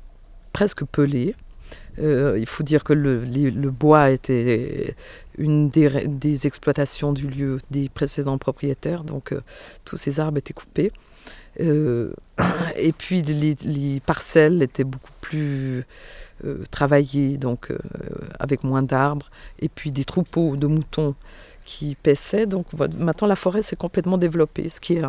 presque 0.59 0.85
pelée. 0.85 1.37
Euh, 2.01 2.37
il 2.37 2.47
faut 2.47 2.65
dire 2.65 2.83
que 2.83 2.93
le, 2.93 3.71
bois 3.71 4.11
était 4.11 4.97
une 5.39 5.69
des, 5.69 6.49
exploitations 6.49 7.13
du 7.13 7.29
lieu 7.29 7.59
des 7.71 7.89
précédents 7.89 8.39
propriétaires, 8.39 9.05
donc 9.05 9.31
euh, 9.31 9.41
tous 9.85 9.97
ces 9.97 10.19
arbres 10.19 10.39
étaient 10.39 10.53
coupés. 10.53 10.91
Euh, 11.61 12.13
et 12.77 12.91
puis 12.91 13.23
les, 13.23 14.01
parcelles 14.05 14.61
étaient 14.61 14.83
beaucoup 14.83 15.13
plus 15.21 15.85
travaillées, 16.73 17.37
donc 17.37 17.73
avec 18.41 18.65
moins 18.65 18.83
d'arbres, 18.83 19.31
et 19.61 19.69
puis 19.69 19.93
des 19.93 20.05
troupeaux 20.05 20.57
de 20.57 20.67
moutons 20.67 21.15
qui 21.65 21.95
paissaient. 21.95 22.47
Donc 22.47 22.67
maintenant 22.73 23.29
la 23.29 23.37
forêt 23.37 23.63
s'est 23.63 23.77
complètement 23.77 24.19
développée, 24.19 24.69
ce 24.69 24.81
qui 24.81 24.95
est 24.95 25.05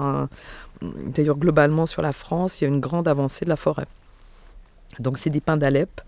d'ailleurs 0.82 1.38
globalement 1.38 1.88
sur 1.88 2.04
la 2.04 2.14
France, 2.14 2.62
il 2.62 2.66
y 2.66 2.68
a 2.68 2.70
une 2.70 2.82
grande 2.82 3.08
avancée 3.08 3.46
de 3.46 3.50
la 3.50 3.56
forêt. 3.56 3.88
Donc 5.00 5.18
c'est 5.18 5.30
des 5.30 5.42
pins 5.42 5.58
d'Alep, 5.58 6.02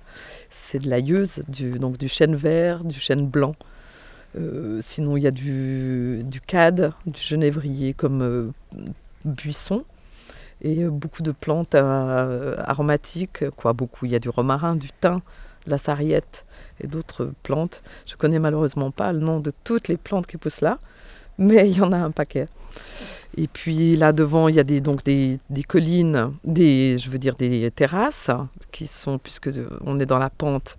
c'est 0.50 0.80
de 0.80 0.90
l'aïeuse, 0.90 1.42
du, 1.48 1.72
donc 1.72 1.98
du 1.98 2.08
chêne 2.08 2.36
vert, 2.36 2.84
du 2.84 3.00
chêne 3.00 3.28
blanc. 3.28 3.56
Euh, 4.38 4.80
sinon, 4.82 5.18
il 5.18 5.24
y 5.24 5.28
a 5.28 5.32
du, 5.32 6.22
du 6.24 6.40
cad, 6.42 6.94
du 7.06 7.22
genévrier 7.22 7.94
comme 7.94 8.22
euh, 8.22 8.50
buisson 9.26 9.84
et 10.62 10.86
beaucoup 10.86 11.24
de 11.24 11.32
plantes 11.32 11.76
euh, 11.76 12.56
aromatiques. 12.60 13.50
Quoi, 13.58 13.74
beaucoup. 13.74 14.06
Il 14.06 14.12
y 14.12 14.16
a 14.16 14.20
du 14.20 14.30
romarin, 14.30 14.76
du 14.76 14.90
thym, 15.02 15.22
de 15.66 15.72
la 15.72 15.78
sarriette 15.78 16.46
et 16.80 16.88
d'autres 16.88 17.32
plantes. 17.44 17.82
Je 18.06 18.16
connais 18.16 18.40
malheureusement 18.40 18.92
pas 18.92 19.12
le 19.12 19.20
nom 19.20 19.40
de 19.40 19.52
toutes 19.64 19.88
les 19.88 19.98
plantes 19.98 20.28
qui 20.28 20.38
poussent 20.38 20.62
là, 20.62 20.80
mais 21.42 21.70
il 21.70 21.78
y 21.78 21.82
en 21.82 21.92
a 21.92 21.98
un 21.98 22.12
paquet. 22.12 22.46
Et 23.38 23.48
puis 23.48 23.96
là 23.96 24.14
devant, 24.14 24.48
il 24.48 24.56
y 24.56 24.60
a 24.60 24.64
des, 24.64 24.80
donc 24.82 25.04
des, 25.04 25.40
des, 25.50 25.64
collines, 25.64 26.34
des, 26.44 26.98
je 26.98 27.10
veux 27.10 27.18
dire 27.18 27.36
des 27.36 27.72
terrasses 27.72 28.30
qui 28.72 28.88
sont, 28.88 29.18
puisque 29.18 29.50
on 29.82 30.00
est 30.00 30.06
dans 30.06 30.20
la 30.20 30.30
pente, 30.30 30.78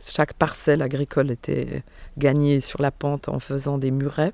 chaque 0.00 0.32
parcelle 0.32 0.80
agricole 0.80 1.30
était 1.30 1.82
gagnée 2.16 2.60
sur 2.60 2.80
la 2.80 2.90
pente 2.90 3.28
en 3.28 3.40
faisant 3.40 3.78
des 3.78 3.90
murets 3.90 4.32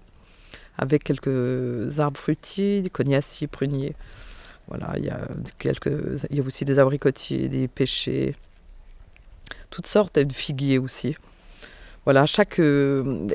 avec 0.77 1.05
quelques 1.05 2.01
arbres 2.01 2.19
fruitiers, 2.19 2.83
des 2.83 2.91
cognaciers, 2.91 3.47
pruniers. 3.47 3.95
Voilà, 4.69 4.93
il 4.97 5.05
y 5.05 5.11
a 5.11 5.27
quelques, 5.59 6.23
il 6.31 6.37
y 6.37 6.41
a 6.41 6.45
aussi 6.45 6.65
des 6.65 6.79
abricotiers, 6.79 7.49
des 7.49 7.69
pêchers, 7.69 8.35
toutes 9.71 9.87
sortes 9.87 10.19
de 10.19 10.33
figuiers 10.33 10.79
aussi. 10.79 11.17
Voilà, 12.05 12.27
chaque, 12.27 12.59
euh, 12.61 13.29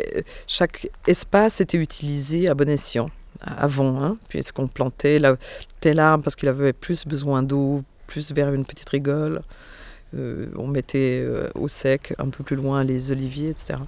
chaque 0.48 0.90
espace 1.08 1.60
était 1.60 1.78
utilisé 1.78 2.50
à 2.50 2.54
bon 2.54 2.70
escient 2.70 3.10
avant, 3.42 4.04
hein, 4.04 4.18
puisqu'on 4.28 4.68
plantait 4.68 5.18
la, 5.18 5.38
tel 5.80 6.00
arbre 6.00 6.24
parce 6.24 6.36
qu'il 6.36 6.50
avait 6.50 6.74
plus 6.74 7.08
besoin 7.08 7.42
d'eau, 7.42 7.84
plus 8.06 8.32
vers 8.32 8.54
une 8.54 8.66
petite 8.66 8.90
rigole. 8.90 9.42
Euh, 10.16 10.48
on 10.56 10.68
mettait 10.68 11.22
euh, 11.24 11.50
au 11.56 11.68
sec, 11.68 12.14
un 12.18 12.30
peu 12.30 12.44
plus 12.44 12.56
loin, 12.56 12.84
les 12.84 13.12
oliviers, 13.12 13.50
etc. 13.50 13.80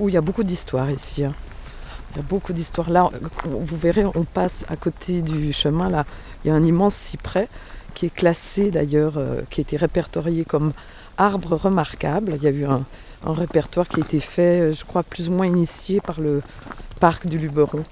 Où 0.00 0.08
il 0.08 0.14
y 0.14 0.18
a 0.18 0.20
beaucoup 0.20 0.44
d'histoires 0.44 0.90
ici. 0.90 1.24
Hein. 1.24 1.34
Il 2.10 2.16
y 2.16 2.20
a 2.20 2.22
beaucoup 2.22 2.52
d'histoires. 2.52 2.90
Là, 2.90 3.10
vous 3.44 3.76
verrez, 3.76 4.04
on 4.04 4.24
passe 4.24 4.64
à 4.68 4.76
côté 4.76 5.22
du 5.22 5.52
chemin. 5.52 5.90
Là, 5.90 6.06
il 6.44 6.48
y 6.48 6.50
a 6.50 6.54
un 6.54 6.64
immense 6.64 6.94
cyprès 6.94 7.48
qui 7.94 8.06
est 8.06 8.14
classé 8.14 8.70
d'ailleurs, 8.70 9.14
euh, 9.16 9.42
qui 9.50 9.60
a 9.60 9.62
été 9.62 9.76
répertorié 9.76 10.44
comme 10.44 10.72
arbre 11.16 11.56
remarquable. 11.56 12.34
Il 12.36 12.42
y 12.42 12.46
a 12.46 12.50
eu 12.50 12.64
un, 12.64 12.84
répertoire 13.26 13.88
qui 13.88 14.00
a 14.00 14.04
été 14.04 14.20
fait, 14.20 14.60
euh, 14.60 14.74
je 14.74 14.84
crois, 14.84 15.02
plus 15.02 15.28
ou 15.28 15.32
moins 15.32 15.46
initié 15.46 16.00
par 16.00 16.20
le 16.20 16.40
parc 17.00 17.26
du 17.26 17.38
Luberon. 17.38 17.84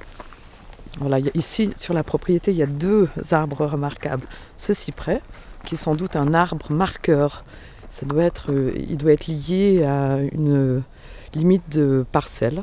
Voilà, 1.00 1.18
ici, 1.34 1.72
sur 1.76 1.92
la 1.92 2.02
propriété, 2.02 2.52
il 2.52 2.56
y 2.56 2.62
a 2.62 2.66
deux 2.66 3.08
arbres 3.32 3.66
remarquables. 3.66 4.26
Ce 4.56 4.72
cyprès, 4.72 5.20
qui 5.64 5.74
est 5.74 5.78
sans 5.78 5.94
doute 5.94 6.16
un 6.16 6.32
arbre 6.32 6.72
marqueur. 6.72 7.44
Ça 7.88 8.06
doit 8.06 8.24
être, 8.24 8.52
euh, 8.52 8.72
il 8.76 8.96
doit 8.96 9.12
être 9.12 9.26
lié 9.26 9.84
à 9.84 10.18
une 10.32 10.82
limite 11.34 11.68
de 11.68 12.04
parcelle. 12.12 12.62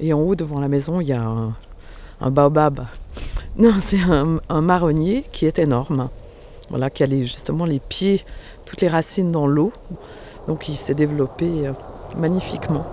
Et 0.00 0.12
en 0.12 0.20
haut, 0.20 0.34
devant 0.34 0.60
la 0.60 0.68
maison, 0.68 1.00
il 1.00 1.08
y 1.08 1.12
a 1.12 1.22
un, 2.20 2.30
baobab. 2.30 2.86
Non, 3.56 3.74
c'est 3.80 3.98
un 4.48 4.60
marronnier 4.60 5.24
qui 5.32 5.46
est 5.46 5.58
énorme 5.58 6.10
voilà, 6.70 6.90
qui 6.90 7.02
a 7.02 7.06
justement 7.06 7.64
les 7.64 7.78
pieds, 7.80 8.24
toutes 8.66 8.80
les 8.80 8.88
racines 8.88 9.32
dans 9.32 9.46
l'eau. 9.46 9.72
Donc 10.46 10.68
il 10.68 10.76
s'est 10.76 10.94
développé 10.94 11.46
euh, 11.66 11.72
magnifiquement. 12.16 12.84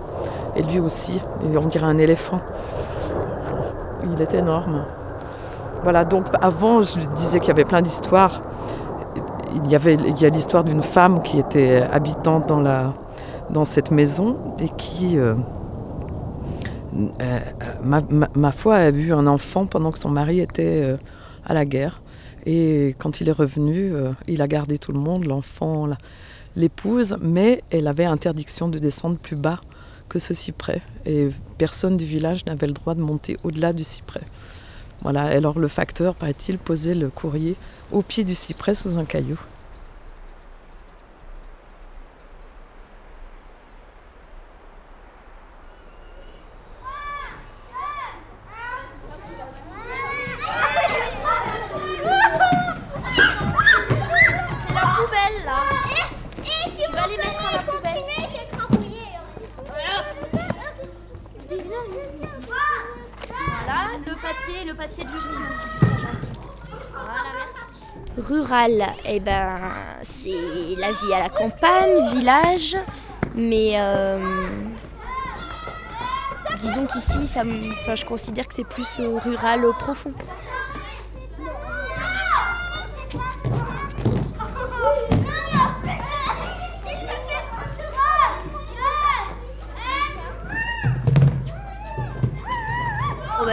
Et 0.56 0.62
lui 0.62 0.80
aussi, 0.80 1.20
on 1.42 1.66
dirait 1.66 1.86
un 1.86 1.98
éléphant. 1.98 2.40
Il 4.12 4.20
est 4.20 4.34
énorme. 4.34 4.84
Voilà, 5.82 6.04
donc 6.04 6.26
avant, 6.40 6.82
je 6.82 6.98
disais 7.16 7.38
qu'il 7.38 7.48
y 7.48 7.50
avait 7.50 7.64
plein 7.64 7.82
d'histoires. 7.82 8.40
Il 9.54 9.70
y, 9.70 9.74
avait, 9.74 9.94
il 9.94 10.20
y 10.20 10.26
a 10.26 10.28
l'histoire 10.28 10.64
d'une 10.64 10.82
femme 10.82 11.22
qui 11.22 11.38
était 11.38 11.80
habitante 11.80 12.46
dans, 12.46 12.60
la, 12.60 12.92
dans 13.50 13.64
cette 13.64 13.90
maison 13.90 14.36
et 14.58 14.68
qui, 14.68 15.18
euh, 15.18 15.34
euh, 17.20 17.40
ma, 17.82 18.02
ma, 18.34 18.52
foi, 18.52 18.76
a 18.76 18.90
eu 18.90 19.12
un 19.12 19.26
enfant 19.26 19.66
pendant 19.66 19.92
que 19.92 19.98
son 19.98 20.10
mari 20.10 20.40
était 20.40 20.96
à 21.44 21.54
la 21.54 21.64
guerre. 21.64 22.02
Et 22.46 22.94
quand 22.98 23.20
il 23.20 23.28
est 23.28 23.32
revenu, 23.32 23.92
euh, 23.92 24.12
il 24.28 24.40
a 24.40 24.46
gardé 24.46 24.78
tout 24.78 24.92
le 24.92 25.00
monde, 25.00 25.24
l'enfant, 25.24 25.88
l'épouse, 26.54 27.16
mais 27.20 27.62
elle 27.70 27.88
avait 27.88 28.04
interdiction 28.04 28.68
de 28.68 28.78
descendre 28.78 29.18
plus 29.18 29.36
bas 29.36 29.60
que 30.08 30.20
ce 30.20 30.32
cyprès. 30.32 30.80
Et 31.04 31.28
personne 31.58 31.96
du 31.96 32.04
village 32.04 32.46
n'avait 32.46 32.68
le 32.68 32.72
droit 32.72 32.94
de 32.94 33.00
monter 33.00 33.36
au-delà 33.42 33.72
du 33.72 33.82
cyprès. 33.82 34.22
Voilà, 35.02 35.22
alors 35.22 35.58
le 35.58 35.68
facteur, 35.68 36.14
paraît-il, 36.14 36.58
posait 36.58 36.94
le 36.94 37.08
courrier 37.10 37.56
au 37.90 38.02
pied 38.02 38.22
du 38.22 38.36
cyprès 38.36 38.74
sous 38.74 38.96
un 38.96 39.04
caillou. 39.04 39.38
Eh 69.16 69.20
ben, 69.20 69.58
c'est 70.02 70.28
la 70.76 70.92
vie 70.92 71.12
à 71.14 71.20
la 71.20 71.28
campagne, 71.30 72.08
village, 72.12 72.76
mais 73.34 73.72
euh, 73.76 74.46
disons 76.58 76.86
qu'ici, 76.86 77.26
ça 77.26 77.42
enfin, 77.80 77.94
je 77.94 78.04
considère 78.04 78.46
que 78.46 78.54
c'est 78.54 78.68
plus 78.68 79.00
euh, 79.00 79.18
rural 79.18 79.62
profond. 79.78 80.12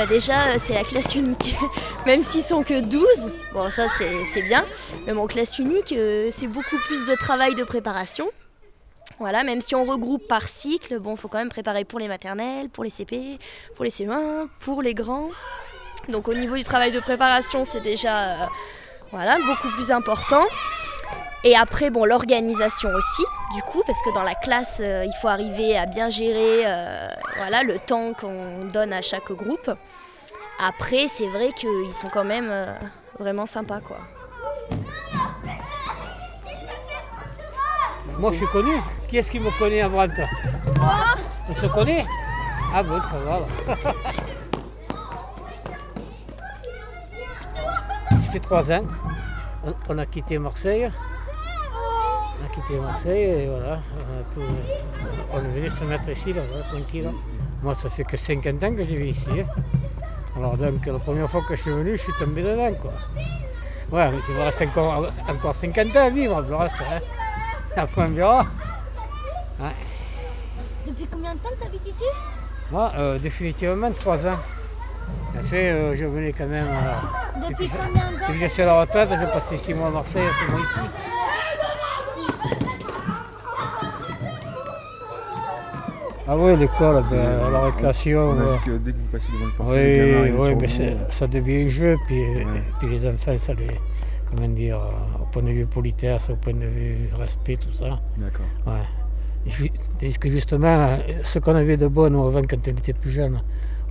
Bah 0.04 0.10
déjà 0.10 0.50
euh, 0.50 0.56
c'est 0.58 0.74
la 0.74 0.84
classe 0.84 1.16
unique, 1.16 1.56
même 2.06 2.24
s'ils 2.24 2.42
sont 2.42 2.64
que 2.64 2.82
12, 2.82 3.32
bon 3.54 3.70
ça 3.70 3.86
c'est 4.34 4.42
bien, 4.42 4.66
mais 5.06 5.14
mon 5.14 5.28
classe 5.28 5.60
unique 5.60 5.94
euh, 5.94 6.30
c'est 6.32 6.48
beaucoup 6.48 6.78
plus 6.88 7.08
de 7.08 7.16
travail 7.16 7.56
de 7.56 7.64
préparation. 7.64 8.30
Voilà, 9.20 9.44
même 9.44 9.62
si 9.62 9.76
on 9.76 9.86
regroupe 9.86 10.28
par 10.28 10.50
cycle, 10.50 11.00
bon 11.00 11.16
faut 11.16 11.28
quand 11.28 11.38
même 11.38 11.50
préparer 11.50 11.86
pour 11.86 12.00
les 12.00 12.08
maternelles, 12.08 12.70
pour 12.70 12.84
les 12.84 12.90
CP, 12.90 13.38
pour 13.76 13.86
les 13.86 13.92
CE1, 13.92 14.48
pour 14.60 14.82
les 14.82 14.94
grands. 14.94 15.30
Donc 16.10 16.28
au 16.28 16.34
niveau 16.34 16.58
du 16.58 16.64
travail 16.64 16.92
de 16.92 17.00
préparation 17.00 17.64
c'est 17.64 17.82
déjà 17.82 18.44
euh, 18.44 18.48
voilà, 19.12 19.38
beaucoup 19.46 19.70
plus 19.70 19.92
important. 19.92 20.44
Et 21.46 21.56
après, 21.58 21.90
bon, 21.90 22.06
l'organisation 22.06 22.90
aussi, 22.96 23.24
du 23.54 23.62
coup, 23.64 23.84
parce 23.86 24.02
que 24.02 24.14
dans 24.14 24.24
la 24.24 24.36
classe, 24.36 24.80
euh, 24.82 25.04
il 25.06 25.14
faut 25.22 25.28
arriver 25.28 25.78
à 25.78 25.86
bien 25.86 26.10
gérer 26.10 26.62
euh, 26.66 27.10
voilà, 27.36 27.64
le 27.64 27.80
temps 27.80 28.14
qu'on 28.14 28.66
donne 28.72 28.94
à 28.94 29.02
chaque 29.02 29.30
groupe. 29.32 29.70
Après, 30.66 31.08
c'est 31.08 31.28
vrai 31.28 31.52
qu'ils 31.52 31.92
sont 31.92 32.08
quand 32.08 32.24
même 32.24 32.48
euh, 32.50 32.74
vraiment 33.20 33.46
sympas, 33.46 33.82
quoi. 33.82 33.98
Moi, 38.18 38.32
je 38.32 38.38
suis 38.38 38.48
connu. 38.48 38.76
Qui 39.10 39.18
est-ce 39.18 39.30
qui 39.30 39.40
me 39.40 39.52
connaît 39.60 39.82
à 39.82 39.90
Brant 39.90 40.08
On 41.50 41.54
se 41.54 41.66
connaît? 41.66 42.06
Ah 42.74 42.84
bon, 42.84 43.02
ça 43.02 43.18
va. 43.18 43.42
fait 48.34 48.40
trois 48.40 48.72
ans. 48.72 48.88
On 49.90 49.98
a 50.00 50.06
quitté 50.06 50.40
Marseille. 50.40 50.90
On 52.44 52.46
a 52.46 52.50
quitté 52.50 52.78
Marseille 52.80 53.24
et 53.44 53.48
voilà. 53.48 53.80
On, 55.34 55.40
est 55.40 55.42
venu 55.60 55.70
se 55.70 55.84
mettre 55.86 56.10
ici, 56.10 56.34
là, 56.34 56.42
voilà, 56.50 56.64
tranquille. 56.66 57.10
Moi, 57.62 57.74
ça 57.76 57.90
fait 57.90 58.04
que 58.04 58.18
50 58.18 58.64
ans 58.64 58.76
que 58.76 58.84
je 58.84 58.96
vis 58.96 59.10
ici. 59.12 59.30
hein. 59.32 59.46
Alors 60.36 60.58
donc, 60.58 60.86
la 60.86 61.00
première 61.00 61.30
fois 61.30 61.42
que 61.48 61.56
je 61.56 61.62
suis 61.62 61.72
venu, 61.72 61.92
je 61.98 62.02
suis 62.04 62.14
tombé 62.20 62.42
dedans, 62.42 62.74
quoi. 62.82 62.92
Ouais, 63.92 64.12
mais 64.12 64.18
il 64.28 64.36
me 64.36 64.42
reste 64.42 64.62
encore, 64.62 65.12
encore 65.30 65.56
50 65.56 65.96
ans 65.96 66.06
à 66.06 66.10
vivre, 66.10 66.42
le 66.42 66.56
reste, 66.56 66.76
hein. 66.82 67.00
Après, 67.78 68.02
on 68.02 68.10
verra. 68.10 68.40
Ouais. 69.60 69.68
Depuis 70.88 71.08
combien 71.12 71.34
de 71.36 71.40
temps 71.40 71.50
que 71.52 71.62
tu 71.62 71.68
habites 71.68 71.88
ici? 71.88 72.04
Moi, 72.72 72.92
euh, 72.98 73.20
définitivement, 73.20 73.92
trois 73.92 74.28
ans. 74.28 74.40
En 75.40 75.44
fait, 75.44 75.72
euh, 75.72 75.96
je 75.96 76.06
venais 76.06 76.34
quand 76.34 76.48
même. 76.48 76.68
euh, 76.68 77.48
Depuis 77.50 77.68
je- 77.68 77.72
combien 77.78 78.12
de 78.12 78.16
temps 78.18 78.28
depuis 78.28 78.40
que 78.42 78.48
je 78.48 78.52
suis 78.52 78.62
à 78.64 78.66
la 78.66 78.80
retraite, 78.82 79.10
j'ai 79.12 79.26
passé 79.28 79.58
six 79.58 79.74
mois 79.74 79.88
à 79.88 79.92
Marseille, 79.92 80.28
six 80.38 80.52
mois 80.52 80.60
ici. 80.62 80.80
Ah 86.28 86.38
oui, 86.38 86.56
l'école, 86.58 87.04
ben, 87.10 87.52
la 87.52 87.60
récréation. 87.66 88.30
On 88.32 88.40
a 88.40 88.44
ouais. 88.46 88.58
vu 88.58 88.64
que 88.66 88.78
dès 88.78 88.92
que 88.94 88.98
vous 88.98 89.12
passez 89.12 89.32
devant 89.34 89.72
le 89.72 89.76
les 89.76 89.98
gamins 89.98 90.38
Oui, 90.40 90.56
oui, 90.56 90.56
mais 90.62 90.98
ça 91.10 91.28
devient 91.28 91.64
un 91.66 91.68
jeu, 91.68 91.98
puis, 92.08 92.22
puis 92.80 92.90
les 92.90 93.06
enfants, 93.08 93.38
ça 93.38 93.54
les. 93.54 93.68
Comment 94.30 94.48
dire, 94.48 94.78
euh, 94.78 95.22
au 95.22 95.26
point 95.26 95.44
de 95.44 95.50
vue 95.50 95.66
politesse, 95.68 96.30
au 96.32 96.36
point 96.38 96.54
de 96.54 96.66
vue 96.66 97.10
respect, 97.20 97.58
tout 97.58 97.72
ça. 97.74 98.00
D'accord. 98.18 98.46
Ouais. 98.66 99.70
Tandis 100.00 100.18
que 100.18 100.30
justement, 100.30 100.68
euh, 100.68 100.98
ce 101.24 101.38
qu'on 101.40 101.54
avait 101.56 101.78
de 101.78 101.88
bon 101.88 102.12
nous, 102.12 102.26
avant, 102.26 102.42
quand 102.42 102.58
on 102.68 102.72
était 102.72 102.94
plus 102.94 103.12
jeune, 103.12 103.42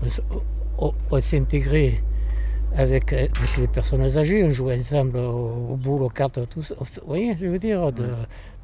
on, 0.02 0.86
on- 0.88 0.94
on 1.10 1.20
s'est 1.20 1.38
intégré 1.38 2.02
avec, 2.76 3.12
avec 3.12 3.56
les 3.58 3.66
personnes 3.66 4.02
âgées, 4.16 4.44
on 4.44 4.50
jouait 4.50 4.78
ensemble 4.78 5.18
au, 5.18 5.72
au 5.72 5.76
boule, 5.76 6.02
aux 6.02 6.08
cartes, 6.08 6.40
tout 6.48 6.62
ça. 6.62 6.74
Vous 6.78 6.87
voyez, 7.06 7.37
je 7.37 7.46
veux 7.46 7.58
dire, 7.58 7.92
de, 7.92 8.06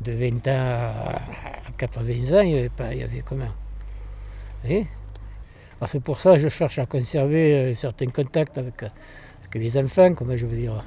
de 0.01 0.12
20 0.12 0.47
ans 0.49 0.51
à 0.51 1.71
80 1.77 2.03
ans, 2.38 2.40
il 2.40 2.51
y 2.51 2.59
avait, 2.59 2.68
pas, 2.68 2.92
il 2.92 3.01
y 3.01 3.03
avait 3.03 3.23
comment? 3.25 3.53
C'est 5.87 6.01
pour 6.03 6.18
ça 6.18 6.35
que 6.35 6.40
je 6.40 6.49
cherche 6.49 6.79
à 6.79 6.87
conserver 6.87 7.55
euh, 7.55 7.75
certains 7.75 8.07
contacts 8.07 8.59
avec, 8.59 8.83
avec 8.83 9.55
les 9.55 9.77
enfants, 9.79 10.12
comment 10.12 10.37
je 10.37 10.47
veux 10.47 10.57
dire. 10.57 10.85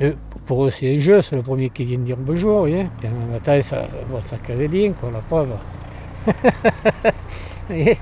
Eux, 0.00 0.16
pour 0.46 0.64
eux, 0.64 0.70
c'est 0.70 0.96
un 0.96 0.98
jeu, 0.98 1.22
c'est 1.22 1.36
le 1.36 1.42
premier 1.42 1.70
qui 1.70 1.84
vient 1.84 1.98
dire 1.98 2.16
bonjour, 2.16 2.54
vous 2.54 2.60
voyez? 2.60 2.86
Puis 2.98 3.08
un 3.08 3.32
matin, 3.32 3.60
ça, 3.62 3.86
bon, 4.08 4.20
ça 4.22 4.36
crée 4.38 4.56
des 4.56 4.68
liens, 4.68 4.92
quoi, 4.92 5.10
la 5.10 5.20
preuve. 5.20 5.56
Vous 6.26 7.76
voyez? 7.76 7.98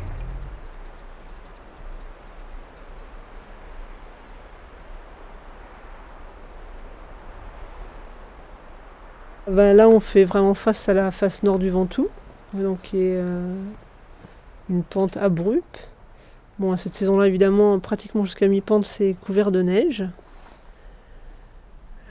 Ben 9.53 9.77
là, 9.77 9.87
on 9.87 10.01
fait 10.01 10.25
vraiment 10.25 10.55
face 10.55 10.88
à 10.88 10.95
la 10.95 11.11
face 11.11 11.43
nord 11.43 11.59
du 11.59 11.69
Ventoux, 11.69 12.09
donc 12.55 12.81
qui 12.81 12.97
est 12.97 13.19
euh, 13.19 13.55
une 14.71 14.83
pente 14.83 15.19
abrupte. 15.19 15.91
Bon, 16.59 16.73
à 16.73 16.79
cette 16.79 16.95
saison-là, 16.95 17.27
évidemment, 17.27 17.79
pratiquement 17.79 18.25
jusqu'à 18.25 18.49
mi-pente, 18.49 18.87
c'est 18.87 19.15
couvert 19.27 19.51
de 19.51 19.61
neige. 19.61 20.05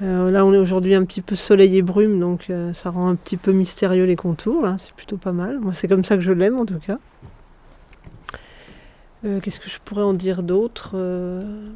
Euh, 0.03 0.29
là, 0.29 0.45
on 0.45 0.53
est 0.53 0.57
aujourd'hui 0.59 0.93
un 0.93 1.03
petit 1.03 1.21
peu 1.21 1.35
soleil 1.35 1.77
et 1.77 1.81
brume, 1.81 2.19
donc 2.19 2.51
euh, 2.51 2.73
ça 2.73 2.91
rend 2.91 3.07
un 3.07 3.15
petit 3.15 3.37
peu 3.37 3.53
mystérieux 3.53 4.05
les 4.05 4.15
contours. 4.15 4.61
Là, 4.61 4.75
c'est 4.77 4.93
plutôt 4.93 5.17
pas 5.17 5.31
mal. 5.31 5.59
Moi, 5.59 5.73
c'est 5.73 5.87
comme 5.87 6.05
ça 6.05 6.17
que 6.17 6.21
je 6.21 6.31
l'aime, 6.31 6.59
en 6.59 6.67
tout 6.67 6.79
cas. 6.85 6.99
Qu'est-ce 9.23 9.59
que 9.59 9.69
je 9.69 9.79
pourrais 9.83 10.03
en 10.03 10.13
dire 10.13 10.43
d'autre? 10.43 10.95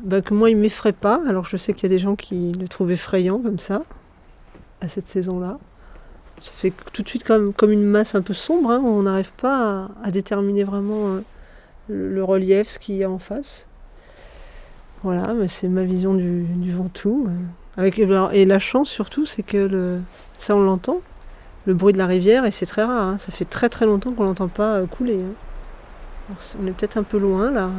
Ben, 0.03 0.21
Que 0.21 0.35
moi, 0.35 0.51
il 0.51 0.57
m'effraie 0.57 0.93
pas. 0.93 1.21
Alors, 1.27 1.45
je 1.45 1.57
sais 1.57 1.73
qu'il 1.73 1.83
y 1.83 1.85
a 1.87 1.89
des 1.89 1.99
gens 1.99 2.15
qui 2.15 2.51
le 2.51 2.67
trouvent 2.67 2.91
effrayant 2.91 3.39
comme 3.39 3.59
ça 3.59 3.81
cette 4.87 5.07
saison-là. 5.07 5.57
Ça 6.41 6.51
fait 6.51 6.73
tout 6.93 7.01
de 7.01 7.07
suite 7.07 7.23
comme, 7.23 7.53
une 7.71 7.83
masse 7.83 8.15
un 8.15 8.21
peu 8.21 8.33
sombre, 8.33 8.71
hein, 8.71 8.81
on 8.83 9.03
n'arrive 9.03 9.31
pas 9.37 9.89
à, 10.03 10.11
déterminer 10.11 10.63
vraiment 10.63 11.07
euh, 11.07 11.21
le, 11.87 12.23
relief, 12.23 12.69
ce 12.69 12.79
qu'il 12.79 12.95
y 12.95 13.03
a 13.03 13.09
en 13.09 13.19
face. 13.19 13.65
Voilà, 15.03 15.33
mais 15.33 15.47
c'est 15.47 15.67
ma 15.67 15.83
vision 15.83 16.13
du, 16.13 16.45
Ventoux. 16.71 17.27
euh. 17.27 17.31
Avec, 17.77 17.99
et 17.99 18.45
la 18.45 18.59
chance 18.59 18.89
surtout, 18.89 19.25
c'est 19.25 19.43
que 19.43 19.99
ça 20.39 20.55
on 20.55 20.61
l'entend, 20.61 21.01
le 21.65 21.73
bruit 21.73 21.93
de 21.93 21.97
la 21.97 22.05
rivière, 22.05 22.45
et 22.45 22.51
c'est 22.51 22.65
très 22.65 22.83
rare, 22.83 23.07
hein, 23.07 23.17
ça 23.17 23.31
fait 23.31 23.45
très 23.45 23.69
très 23.69 23.85
longtemps 23.85 24.13
qu'on 24.13 24.23
l'entend 24.23 24.47
pas 24.47 24.75
euh, 24.75 24.85
couler. 24.85 25.21
hein. 25.21 26.35
On 26.61 26.67
est 26.67 26.71
peut-être 26.71 26.97
un 26.97 27.03
peu 27.03 27.17
loin 27.17 27.51
là. 27.51 27.69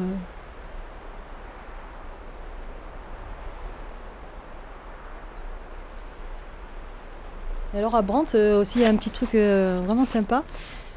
Et 7.76 7.78
alors 7.78 7.94
à 7.94 8.00
Brandt 8.00 8.34
euh, 8.34 8.60
aussi, 8.60 8.78
il 8.78 8.82
y 8.82 8.84
a 8.86 8.88
un 8.88 8.96
petit 8.96 9.10
truc 9.10 9.34
euh, 9.34 9.82
vraiment 9.84 10.06
sympa, 10.06 10.44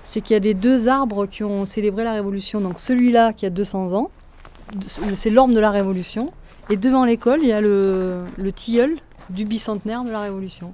c'est 0.05 0.21
qu'il 0.21 0.33
y 0.33 0.37
a 0.37 0.39
les 0.39 0.53
deux 0.53 0.87
arbres 0.87 1.25
qui 1.25 1.43
ont 1.43 1.65
célébré 1.65 2.05
la 2.05 2.13
Révolution. 2.13 2.61
Donc 2.61 2.79
celui-là 2.79 3.33
qui 3.33 3.45
a 3.45 3.49
200 3.49 3.91
ans, 3.93 4.09
c'est 5.13 5.29
l'orme 5.29 5.53
de 5.53 5.59
la 5.59 5.71
Révolution. 5.71 6.31
Et 6.69 6.77
devant 6.77 7.03
l'école, 7.03 7.39
il 7.41 7.49
y 7.49 7.51
a 7.51 7.59
le, 7.59 8.23
le 8.37 8.51
tilleul 8.53 8.95
du 9.29 9.43
bicentenaire 9.43 10.05
de 10.05 10.11
la 10.11 10.21
Révolution. 10.21 10.73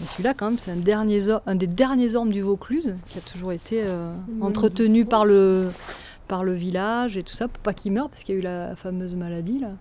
Et 0.00 0.06
celui-là, 0.06 0.32
quand 0.34 0.46
même, 0.46 0.58
c'est 0.58 0.70
un, 0.70 1.40
un 1.46 1.54
des 1.54 1.66
derniers 1.66 2.14
ormes 2.14 2.30
du 2.30 2.40
Vaucluse 2.40 2.94
qui 3.08 3.18
a 3.18 3.20
toujours 3.20 3.52
été 3.52 3.82
euh, 3.84 4.14
entretenu 4.40 5.04
par 5.04 5.24
le, 5.24 5.70
par 6.28 6.44
le 6.44 6.54
village 6.54 7.16
et 7.16 7.24
tout 7.24 7.34
ça, 7.34 7.48
pour 7.48 7.62
pas 7.62 7.74
qu'il 7.74 7.92
meure, 7.92 8.08
parce 8.08 8.22
qu'il 8.22 8.34
y 8.34 8.38
a 8.38 8.40
eu 8.40 8.44
la 8.44 8.76
fameuse 8.76 9.14
maladie 9.14 9.58
là. 9.58 9.72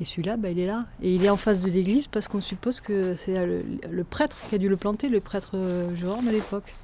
Et 0.00 0.04
celui-là, 0.04 0.36
bah, 0.36 0.48
il 0.50 0.58
est 0.58 0.66
là. 0.66 0.86
Et 1.02 1.14
il 1.14 1.24
est 1.24 1.30
en 1.30 1.36
face 1.36 1.60
de 1.60 1.70
l'église 1.70 2.06
parce 2.06 2.26
qu'on 2.26 2.40
suppose 2.40 2.80
que 2.80 3.14
c'est 3.18 3.34
le, 3.44 4.04
prêtre 4.04 4.36
qui 4.48 4.54
a 4.54 4.58
dû 4.58 4.68
le 4.68 4.76
planter, 4.76 5.08
le 5.08 5.20
prêtre 5.20 5.52
euh, 5.54 5.94
Jérôme 5.94 6.26
à 6.26 6.32
l'époque. 6.32 6.74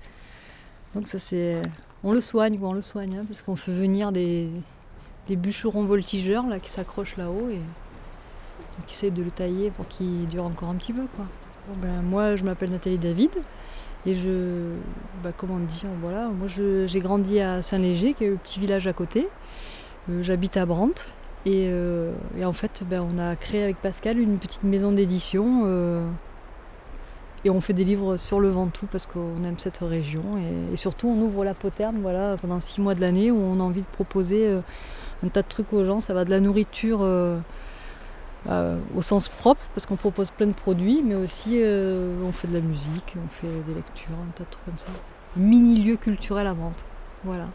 Donc 0.94 1.06
ça 1.06 1.18
c'est... 1.18 1.62
On 2.04 2.12
le 2.12 2.20
soigne, 2.20 2.58
on 2.62 2.72
le 2.72 2.82
soigne, 2.82 3.16
hein, 3.18 3.24
parce 3.26 3.42
qu'on 3.42 3.56
fait 3.56 3.72
venir 3.72 4.12
des, 4.12 4.48
bûcherons 5.28 5.84
voltigeurs 5.84 6.46
là, 6.46 6.60
qui 6.60 6.70
s'accrochent 6.70 7.16
là-haut 7.16 7.48
et, 7.50 7.60
qui 8.86 8.94
essayent 8.94 9.10
de 9.10 9.22
le 9.22 9.30
tailler 9.30 9.70
pour 9.70 9.88
qu'il 9.88 10.26
dure 10.26 10.44
encore 10.44 10.68
un 10.68 10.76
petit 10.76 10.92
peu. 10.92 11.02
Ben, 11.78 12.02
moi 12.02 12.36
je 12.36 12.44
m'appelle 12.44 12.70
Nathalie 12.70 12.98
David 12.98 13.30
et 14.04 14.14
je... 14.14 14.74
Bah, 15.24 15.32
comment 15.36 15.58
dire, 15.58 15.88
voilà, 16.00 16.28
moi 16.28 16.48
j'ai 16.48 16.98
grandi 17.00 17.40
à 17.40 17.62
Saint-Léger, 17.62 18.14
qui 18.14 18.24
est 18.24 18.28
le 18.28 18.36
petit 18.36 18.60
village 18.60 18.86
à 18.86 18.92
côté. 18.92 19.26
Euh, 20.10 20.22
J'habite 20.22 20.56
à 20.56 20.66
Brandt. 20.66 21.02
Et, 21.46 21.68
euh, 21.70 22.12
et 22.36 22.44
en 22.44 22.52
fait, 22.52 22.82
ben, 22.84 23.00
on 23.08 23.18
a 23.18 23.36
créé 23.36 23.62
avec 23.62 23.76
Pascal 23.80 24.18
une 24.18 24.38
petite 24.38 24.64
maison 24.64 24.90
d'édition. 24.90 25.62
euh, 25.66 26.04
Et 27.44 27.50
on 27.50 27.60
fait 27.60 27.72
des 27.72 27.84
livres 27.84 28.16
sur 28.16 28.40
le 28.40 28.48
Ventoux 28.48 28.86
parce 28.90 29.06
qu'on 29.06 29.44
aime 29.44 29.58
cette 29.58 29.78
région. 29.78 30.22
Et, 30.72 30.76
surtout, 30.76 31.08
on 31.08 31.16
ouvre 31.22 31.44
la 31.44 31.54
poterne 31.54 31.98
voilà, 32.02 32.36
pendant 32.36 32.58
six 32.58 32.80
mois 32.80 32.96
de 32.96 33.00
l'année 33.00 33.30
où 33.30 33.38
on 33.38 33.60
a 33.60 33.62
envie 33.62 33.82
de 33.82 33.86
proposer 33.86 34.48
euh, 34.48 34.60
un 35.24 35.28
tas 35.28 35.42
de 35.42 35.48
trucs 35.48 35.72
aux 35.72 35.84
gens. 35.84 36.00
Ça 36.00 36.14
va 36.14 36.24
de 36.24 36.30
la 36.30 36.40
nourriture 36.40 37.00
au 38.96 39.02
sens 39.02 39.28
propre 39.28 39.60
parce 39.74 39.86
qu'on 39.86 39.96
propose 39.96 40.30
plein 40.30 40.46
de 40.48 40.52
produits, 40.52 41.02
mais 41.04 41.14
aussi 41.14 41.60
on 41.60 42.32
fait 42.32 42.48
de 42.48 42.54
la 42.54 42.60
musique, 42.60 43.16
on 43.16 43.28
fait 43.28 43.52
des 43.66 43.74
lectures, 43.74 44.14
un 44.20 44.30
tas 44.36 44.44
de 44.44 44.50
trucs 44.50 44.64
comme 44.64 44.78
ça. 44.78 44.88
Mini 45.36 45.82
lieu 45.82 45.96
culturel 45.96 46.46
à 46.46 46.52
vente. 46.52 46.84
Voilà. 47.24 47.46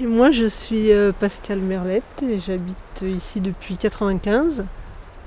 Et 0.00 0.06
moi, 0.06 0.30
je 0.30 0.46
suis 0.46 0.90
Pascal 1.20 1.60
Merlette 1.60 2.22
et 2.22 2.38
j'habite 2.38 3.02
ici 3.02 3.40
depuis 3.40 3.76
95. 3.76 4.64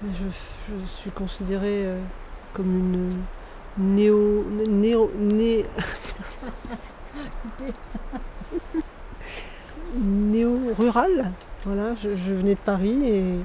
Je, 0.03 0.26
suis 0.86 1.11
considérée 1.11 1.86
euh, 1.86 2.01
comme 2.53 2.68
une 2.68 3.13
néo. 3.78 4.45
néo. 4.70 5.09
Né... 5.18 5.65
néo-rurale. 9.95 11.32
Voilà, 11.65 11.95
je, 12.03 12.09
venais 12.09 12.53
de 12.53 12.59
Paris 12.59 13.09
et, 13.09 13.39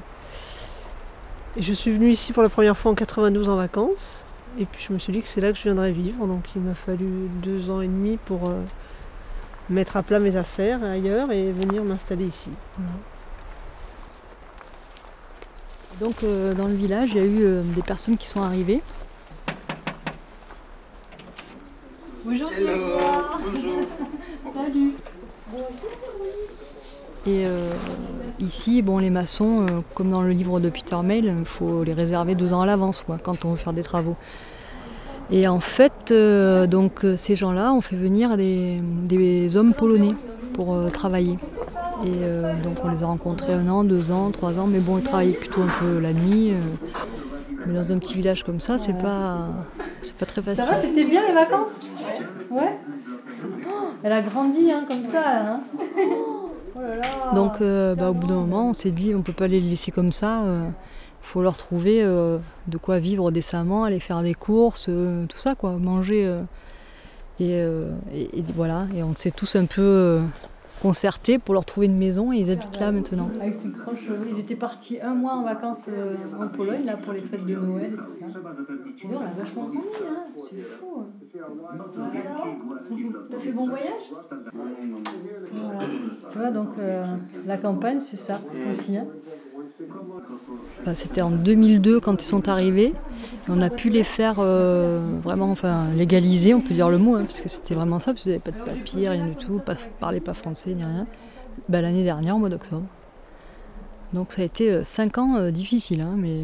je 1.59 1.73
suis 1.73 1.93
venue 1.93 2.11
ici 2.11 2.33
pour 2.33 2.43
la 2.43 2.49
première 2.49 2.77
fois 2.77 2.91
en 2.93 2.95
92 2.95 3.49
en 3.49 3.57
vacances. 3.57 4.27
Et 4.59 4.67
puis 4.67 4.85
je 4.87 4.93
me 4.93 4.99
suis 4.99 5.13
dit 5.13 5.23
que 5.23 5.29
c'est 5.29 5.41
là 5.41 5.53
que 5.53 5.59
je 5.59 5.63
viendrais 5.63 5.93
vivre. 5.93 6.27
Donc 6.27 6.45
il 6.55 6.63
m'a 6.63 6.75
fallu 6.75 7.29
deux 7.43 7.71
ans 7.71 7.81
et 7.81 7.89
demi 7.89 8.19
pour 8.19 8.51
euh, 8.51 8.61
mettre 9.73 9.97
à 9.97 10.03
plat 10.03 10.21
mes 10.21 10.37
affaires 10.37 10.83
ailleurs 10.85 11.33
et 11.33 11.51
venir 11.51 11.83
m'installer 11.83 12.27
ici. 12.27 12.51
Donc 16.01 16.23
euh, 16.23 16.55
dans 16.55 16.67
le 16.67 16.75
village, 16.75 17.11
il 17.15 17.17
y 17.17 17.21
a 17.21 17.25
eu 17.25 17.45
euh, 17.45 17.63
des 17.63 17.83
personnes 17.83 18.17
qui 18.17 18.27
sont 18.27 18.43
arrivées. 18.43 18.83
Bonjour. 22.25 22.51
bonjour. 22.53 23.79
Salut. 24.55 24.93
Et 27.25 27.47
euh, 27.47 27.71
ici, 28.41 28.83
bon, 28.83 28.99
les 28.99 29.11
maçons, 29.11 29.67
comme 29.95 30.11
dans 30.11 30.23
le 30.23 30.31
livre 30.31 30.61
de 30.61 30.71
Peter 30.71 30.97
Mail, 31.05 31.35
il 31.39 31.45
faut 31.45 31.85
les 31.85 31.93
réserver 31.93 32.35
deux 32.35 32.53
ans 32.53 32.63
à 32.63 32.67
l'avance 32.67 33.05
quand 33.23 33.45
on 33.45 33.51
veut 33.51 33.57
faire 33.57 33.73
des 33.73 33.83
travaux. 33.83 34.17
Et 35.33 35.49
en 35.49 35.61
fait, 35.61 36.13
donc 36.13 37.07
ces 37.17 37.35
gens-là 37.35 37.73
ont 37.73 37.81
fait 37.81 37.97
venir 37.97 38.37
des 38.37 39.57
hommes 39.57 39.73
polonais 39.75 40.15
pour 40.53 40.77
travailler. 40.93 41.39
Et 42.05 42.11
euh, 42.25 42.53
donc 42.65 42.79
on 42.85 42.89
les 42.89 43.03
a 43.03 43.07
rencontrés 43.07 43.53
un 43.53 43.69
an, 43.69 43.85
deux 43.85 44.11
ans, 44.11 44.31
trois 44.33 44.59
ans, 44.59 44.67
mais 44.67 44.81
bon, 44.81 44.99
ils 44.99 45.05
travaillaient 45.05 45.33
plutôt 45.33 45.63
un 45.63 45.71
peu 45.81 46.01
la 46.01 46.13
nuit. 46.13 46.51
Euh. 46.51 46.57
mais 47.65 47.75
dans 47.75 47.93
un 47.93 47.99
petit 47.99 48.15
village 48.15 48.43
comme 48.43 48.61
ça, 48.61 48.79
c'est 48.79 48.99
pas, 48.99 49.49
c'est 50.03 50.15
pas 50.15 50.27
très 50.27 50.43
facile. 50.43 50.65
Ça 50.65 50.71
va, 50.71 50.81
c'était 50.81 51.05
bien 51.05 51.25
les 51.27 51.33
vacances? 51.33 51.79
Ouais. 52.51 52.77
Oh, 53.69 53.91
elle 54.03 54.13
a 54.13 54.21
grandi 54.21 54.73
hein, 54.73 54.85
comme 54.89 55.05
ça. 55.05 55.23
Hein. 55.27 55.61
Oh 56.75 56.81
là 56.81 56.97
là, 56.97 57.35
donc 57.35 57.53
euh, 57.61 57.95
bah, 57.95 58.11
au 58.11 58.15
bout 58.15 58.27
d'un 58.27 58.35
moment, 58.35 58.71
on 58.71 58.75
s'est 58.75 58.91
dit, 58.91 59.15
on 59.15 59.23
peut 59.23 59.33
pas 59.33 59.47
les 59.47 59.61
laisser 59.61 59.93
comme 59.93 60.11
ça. 60.11 60.43
Faut 61.23 61.43
leur 61.43 61.57
trouver 61.57 62.03
de 62.03 62.77
quoi 62.79 62.99
vivre 62.99 63.31
décemment, 63.31 63.85
aller 63.85 64.01
faire 64.01 64.23
des 64.23 64.35
courses, 64.35 64.91
tout 65.29 65.39
ça, 65.39 65.55
quoi, 65.55 65.73
manger. 65.73 66.41
Et, 67.41 67.51
et, 67.53 68.45
voilà, 68.55 68.87
et 68.95 69.03
on 69.03 69.17
s'est 69.17 69.31
tous 69.31 69.57
un 69.57 69.65
peu 69.65 70.21
concerté 70.83 71.39
pour 71.39 71.55
leur 71.55 71.65
trouver 71.65 71.87
une 71.87 71.97
maison 71.97 72.33
et 72.33 72.39
ils 72.39 72.51
habitent 72.51 72.81
là 72.81 72.91
maintenant. 72.91 73.31
Cheveux. 73.95 74.27
Ils 74.33 74.41
étaient 74.41 74.57
partis 74.57 75.01
un 75.01 75.15
mois 75.15 75.35
en 75.35 75.45
vacances 75.45 75.87
euh, 75.89 76.17
en 76.41 76.49
Pologne 76.49 76.85
là 76.85 76.97
pour 76.97 77.13
les 77.13 77.21
fêtes 77.21 77.45
de 77.45 77.55
Noël 77.55 77.93
et 77.93 77.97
tout 77.97 78.29
ça. 78.29 78.39
on 79.05 79.17
a 79.21 79.27
vachement 79.39 79.69
grandi, 79.69 79.87
hein. 80.03 80.25
c'est 80.43 80.59
fou. 80.59 81.05
T'as 83.31 83.39
fait 83.39 83.53
bon 83.53 83.69
voyage? 83.69 84.13
Voilà. 85.53 85.81
Tu 86.31 86.39
vois, 86.39 86.51
donc 86.51 86.71
euh, 86.79 87.05
la 87.47 87.59
campagne 87.59 88.01
c'est 88.01 88.17
ça 88.17 88.41
aussi. 88.69 88.97
Hein. 88.97 89.07
C'était 90.97 91.23
en 91.23 91.31
2002 91.31 92.01
quand 92.01 92.23
ils 92.23 92.27
sont 92.27 92.49
arrivés. 92.49 92.93
On 93.49 93.61
a 93.61 93.71
pu 93.71 93.89
les 93.89 94.03
faire 94.03 94.37
euh, 94.39 95.01
vraiment 95.23 95.51
enfin, 95.51 95.89
légaliser, 95.97 96.55
on 96.55 96.61
peut 96.61 96.75
dire 96.75 96.89
le 96.89 96.99
mot, 96.99 97.17
hein, 97.17 97.25
parce 97.25 97.41
que 97.41 97.49
c'était 97.49 97.75
vraiment 97.75 98.01
ça, 98.01 98.13
parce 98.13 98.23
qu'ils 98.23 98.33
n'avaient 98.33 98.43
pas 98.43 98.51
de 98.51 98.65
papier, 98.65 99.09
rien 99.09 99.27
du 99.27 99.37
tout, 99.37 99.59
pas, 99.59 99.75
parlaient 100.01 100.21
pas 100.21 100.35
français 100.35 100.75
ni 100.75 100.85
rien. 100.85 101.07
Bah, 101.69 101.81
l'année 101.83 102.05
dernière, 102.05 102.37
au 102.37 102.39
mois 102.39 102.49
d'octobre. 102.49 102.87
Donc 104.13 104.33
ça 104.33 104.43
a 104.43 104.45
été 104.45 104.85
5 104.85 105.17
euh, 105.17 105.21
ans 105.21 105.37
euh, 105.37 105.51
difficiles, 105.51 106.01
hein, 106.01 106.15
mais 106.17 106.43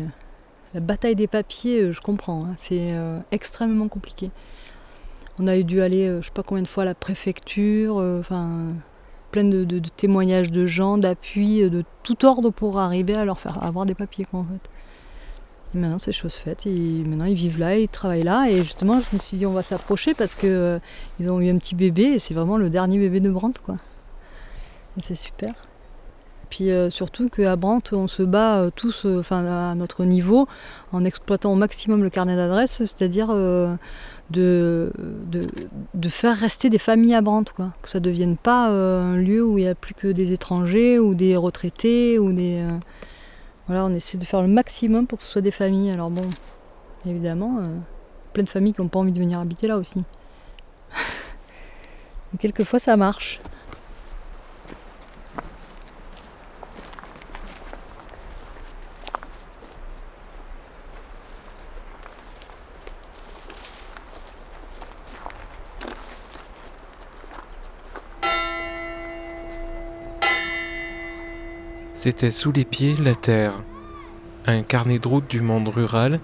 la 0.75 0.81
bataille 0.81 1.17
des 1.17 1.27
papiers, 1.27 1.93
je 1.93 2.01
comprends, 2.01 2.45
hein, 2.45 2.55
c'est 2.57 2.93
extrêmement 3.33 3.89
compliqué. 3.89 4.31
On 5.41 5.47
a 5.47 5.57
dû 5.63 5.81
aller, 5.81 6.17
je 6.21 6.27
sais 6.27 6.33
pas 6.33 6.43
combien 6.43 6.63
de 6.63 6.69
fois 6.69 6.83
à 6.83 6.87
la 6.87 6.95
préfecture, 6.95 7.97
enfin 7.97 8.75
plein 9.31 9.45
de, 9.45 9.79
témoignages 9.97 10.51
de 10.51 10.67
gens, 10.67 10.99
d'appui, 10.99 11.69
de 11.69 11.85
tout 12.03 12.25
ordre 12.25 12.51
pour 12.51 12.79
arriver 12.79 13.15
à 13.15 13.25
leur 13.25 13.39
faire 13.39 13.65
avoir 13.65 13.87
des 13.87 13.95
papiers 13.95 14.27
en 14.33 14.45
fait. 14.45 14.71
Et 15.75 15.79
maintenant 15.79 15.99
c'est 15.99 16.13
chose 16.13 16.35
faite, 16.35 16.67
et 16.67 16.71
maintenant 16.71 17.27
ils 17.27 17.35
vivent 17.35 17.59
là, 17.59 17.77
ils 17.77 17.89
travaillent 17.89 18.23
là, 18.23 18.47
et 18.49 18.59
justement 18.59 19.01
je 19.01 19.07
me 19.15 19.19
suis 19.19 19.37
dit 19.37 19.47
on 19.47 19.53
va 19.53 19.63
s'approcher 19.63 20.15
parce 20.15 20.35
que 20.35 20.47
euh, 20.47 20.79
ils 21.21 21.31
ont 21.31 21.41
eu 21.41 21.51
un 21.51 21.59
petit 21.59 21.75
bébé 21.75 22.05
et 22.05 22.19
c'est 22.19 22.33
vraiment 22.33 22.57
le 22.57 22.71
dernier 22.71 22.99
bébé 22.99 23.21
de 23.21 23.31
Brandt 23.31 23.61
quoi. 23.65 23.77
Et 24.97 25.03
c'est 25.03 25.15
super. 25.15 25.53
Puis 26.49 26.71
euh, 26.71 26.89
surtout 26.89 27.29
qu'à 27.29 27.57
Brandt 27.57 27.95
on 27.95 28.07
se 28.07 28.23
bat 28.23 28.57
euh, 28.57 28.71
tous, 28.75 29.05
enfin 29.05 29.45
à 29.45 29.75
notre 29.75 30.07
niveau, 30.07 30.49
en 30.93 31.05
exploitant 31.05 31.53
au 31.53 31.57
maximum 31.57 32.03
le 32.03 32.09
carnet 32.09 32.35
d'adresse, 32.35 32.79
c'est-à-dire 32.79 33.29
de, 34.31 34.91
faire 36.09 36.37
rester 36.37 36.71
des 36.71 36.79
familles 36.79 37.15
à 37.15 37.21
Brandt, 37.21 37.53
quoi. 37.55 37.73
Que 37.83 37.89
ça 37.89 37.99
ne 37.99 38.05
devienne 38.05 38.37
pas 38.37 38.71
euh, 38.71 39.15
un 39.15 39.17
lieu 39.17 39.45
où 39.45 39.59
il 39.59 39.65
n'y 39.65 39.69
a 39.69 39.75
plus 39.75 39.95
que 39.95 40.09
des 40.09 40.33
étrangers 40.33 40.99
ou 40.99 41.15
des 41.15 41.37
retraités 41.37 42.19
ou 42.19 42.33
des. 42.33 42.61
Euh, 42.61 42.79
voilà, 43.67 43.85
on 43.85 43.95
essaie 43.95 44.19
de 44.19 44.25
faire 44.25 44.43
le 44.43 44.49
maximum 44.49 45.07
pour 45.07 45.19
que 45.19 45.25
ce 45.25 45.31
soit 45.31 45.43
des 45.43 45.51
familles. 45.51 45.91
Alors 45.91 46.11
bon, 46.11 46.29
évidemment, 47.07 47.59
euh, 47.59 47.67
plein 48.33 48.45
de 48.45 48.49
familles 48.49 48.75
qui 48.75 48.81
n'ont 48.81 48.89
pas 48.89 48.99
envie 48.99 49.13
de 49.13 49.19
venir 49.19 49.39
habiter 49.39 49.67
là 49.67 49.77
aussi. 49.77 50.03
quelquefois 52.39 52.79
ça 52.79 52.97
marche. 52.97 53.41
C'était 72.09 72.31
sous 72.31 72.53
les 72.53 72.65
pieds 72.65 72.97
la 72.97 73.15
terre, 73.15 73.53
un 74.47 74.63
carnet 74.63 74.99
de 74.99 75.07
route 75.07 75.29
du 75.29 75.43
monde 75.43 75.69
rural. 75.69 76.21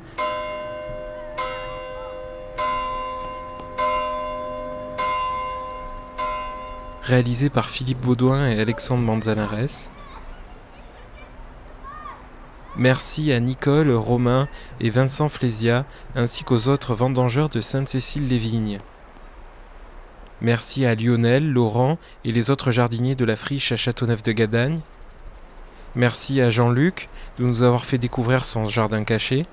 Réalisé 7.03 7.51
par 7.51 7.69
Philippe 7.69 8.01
Baudouin 8.01 8.49
et 8.49 8.59
Alexandre 8.59 9.03
Manzanares. 9.03 9.91
Merci 12.77 13.31
à 13.31 13.39
Nicole, 13.39 13.91
Romain 13.91 14.49
et 14.81 14.89
Vincent 14.89 15.29
Flésia, 15.29 15.85
ainsi 16.17 16.45
qu'aux 16.45 16.69
autres 16.69 16.95
vendangeurs 16.95 17.51
de 17.51 17.61
Sainte-Cécile-les-Vignes. 17.61 18.81
Merci 20.41 20.87
à 20.87 20.95
Lionel, 20.95 21.53
Laurent 21.53 21.99
et 22.25 22.33
les 22.33 22.49
autres 22.49 22.73
jardiniers 22.73 23.17
de 23.17 23.27
la 23.27 23.37
friche 23.37 23.71
à 23.71 23.77
Châteauneuf 23.77 24.23
de 24.23 24.33
Gadagne. 24.33 24.81
Merci 25.97 26.41
à 26.41 26.51
Jean-Luc 26.51 27.09
de 27.39 27.45
nous 27.45 27.63
avoir 27.63 27.85
fait 27.85 27.99
découvrir 27.99 28.45
son 28.45 28.67
jardin 28.67 29.05
caché. 29.05 29.47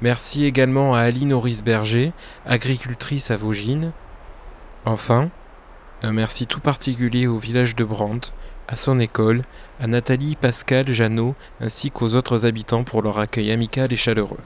Merci 0.00 0.44
également 0.44 0.94
à 0.94 1.00
Aline 1.00 1.32
Horis-Berger, 1.32 2.12
agricultrice 2.44 3.30
à 3.30 3.36
Vaugines. 3.36 3.92
Enfin, 4.84 5.30
un 6.02 6.12
merci 6.12 6.48
tout 6.48 6.58
particulier 6.58 7.28
au 7.28 7.38
village 7.38 7.76
de 7.76 7.84
Brandt, 7.84 8.32
à 8.66 8.74
son 8.74 8.98
école, 8.98 9.42
à 9.80 9.86
Nathalie, 9.86 10.34
Pascal, 10.34 10.90
Jeannot, 10.90 11.36
ainsi 11.60 11.92
qu'aux 11.92 12.14
autres 12.14 12.44
habitants 12.44 12.82
pour 12.82 13.02
leur 13.02 13.20
accueil 13.20 13.52
amical 13.52 13.92
et 13.92 13.96
chaleureux. 13.96 14.40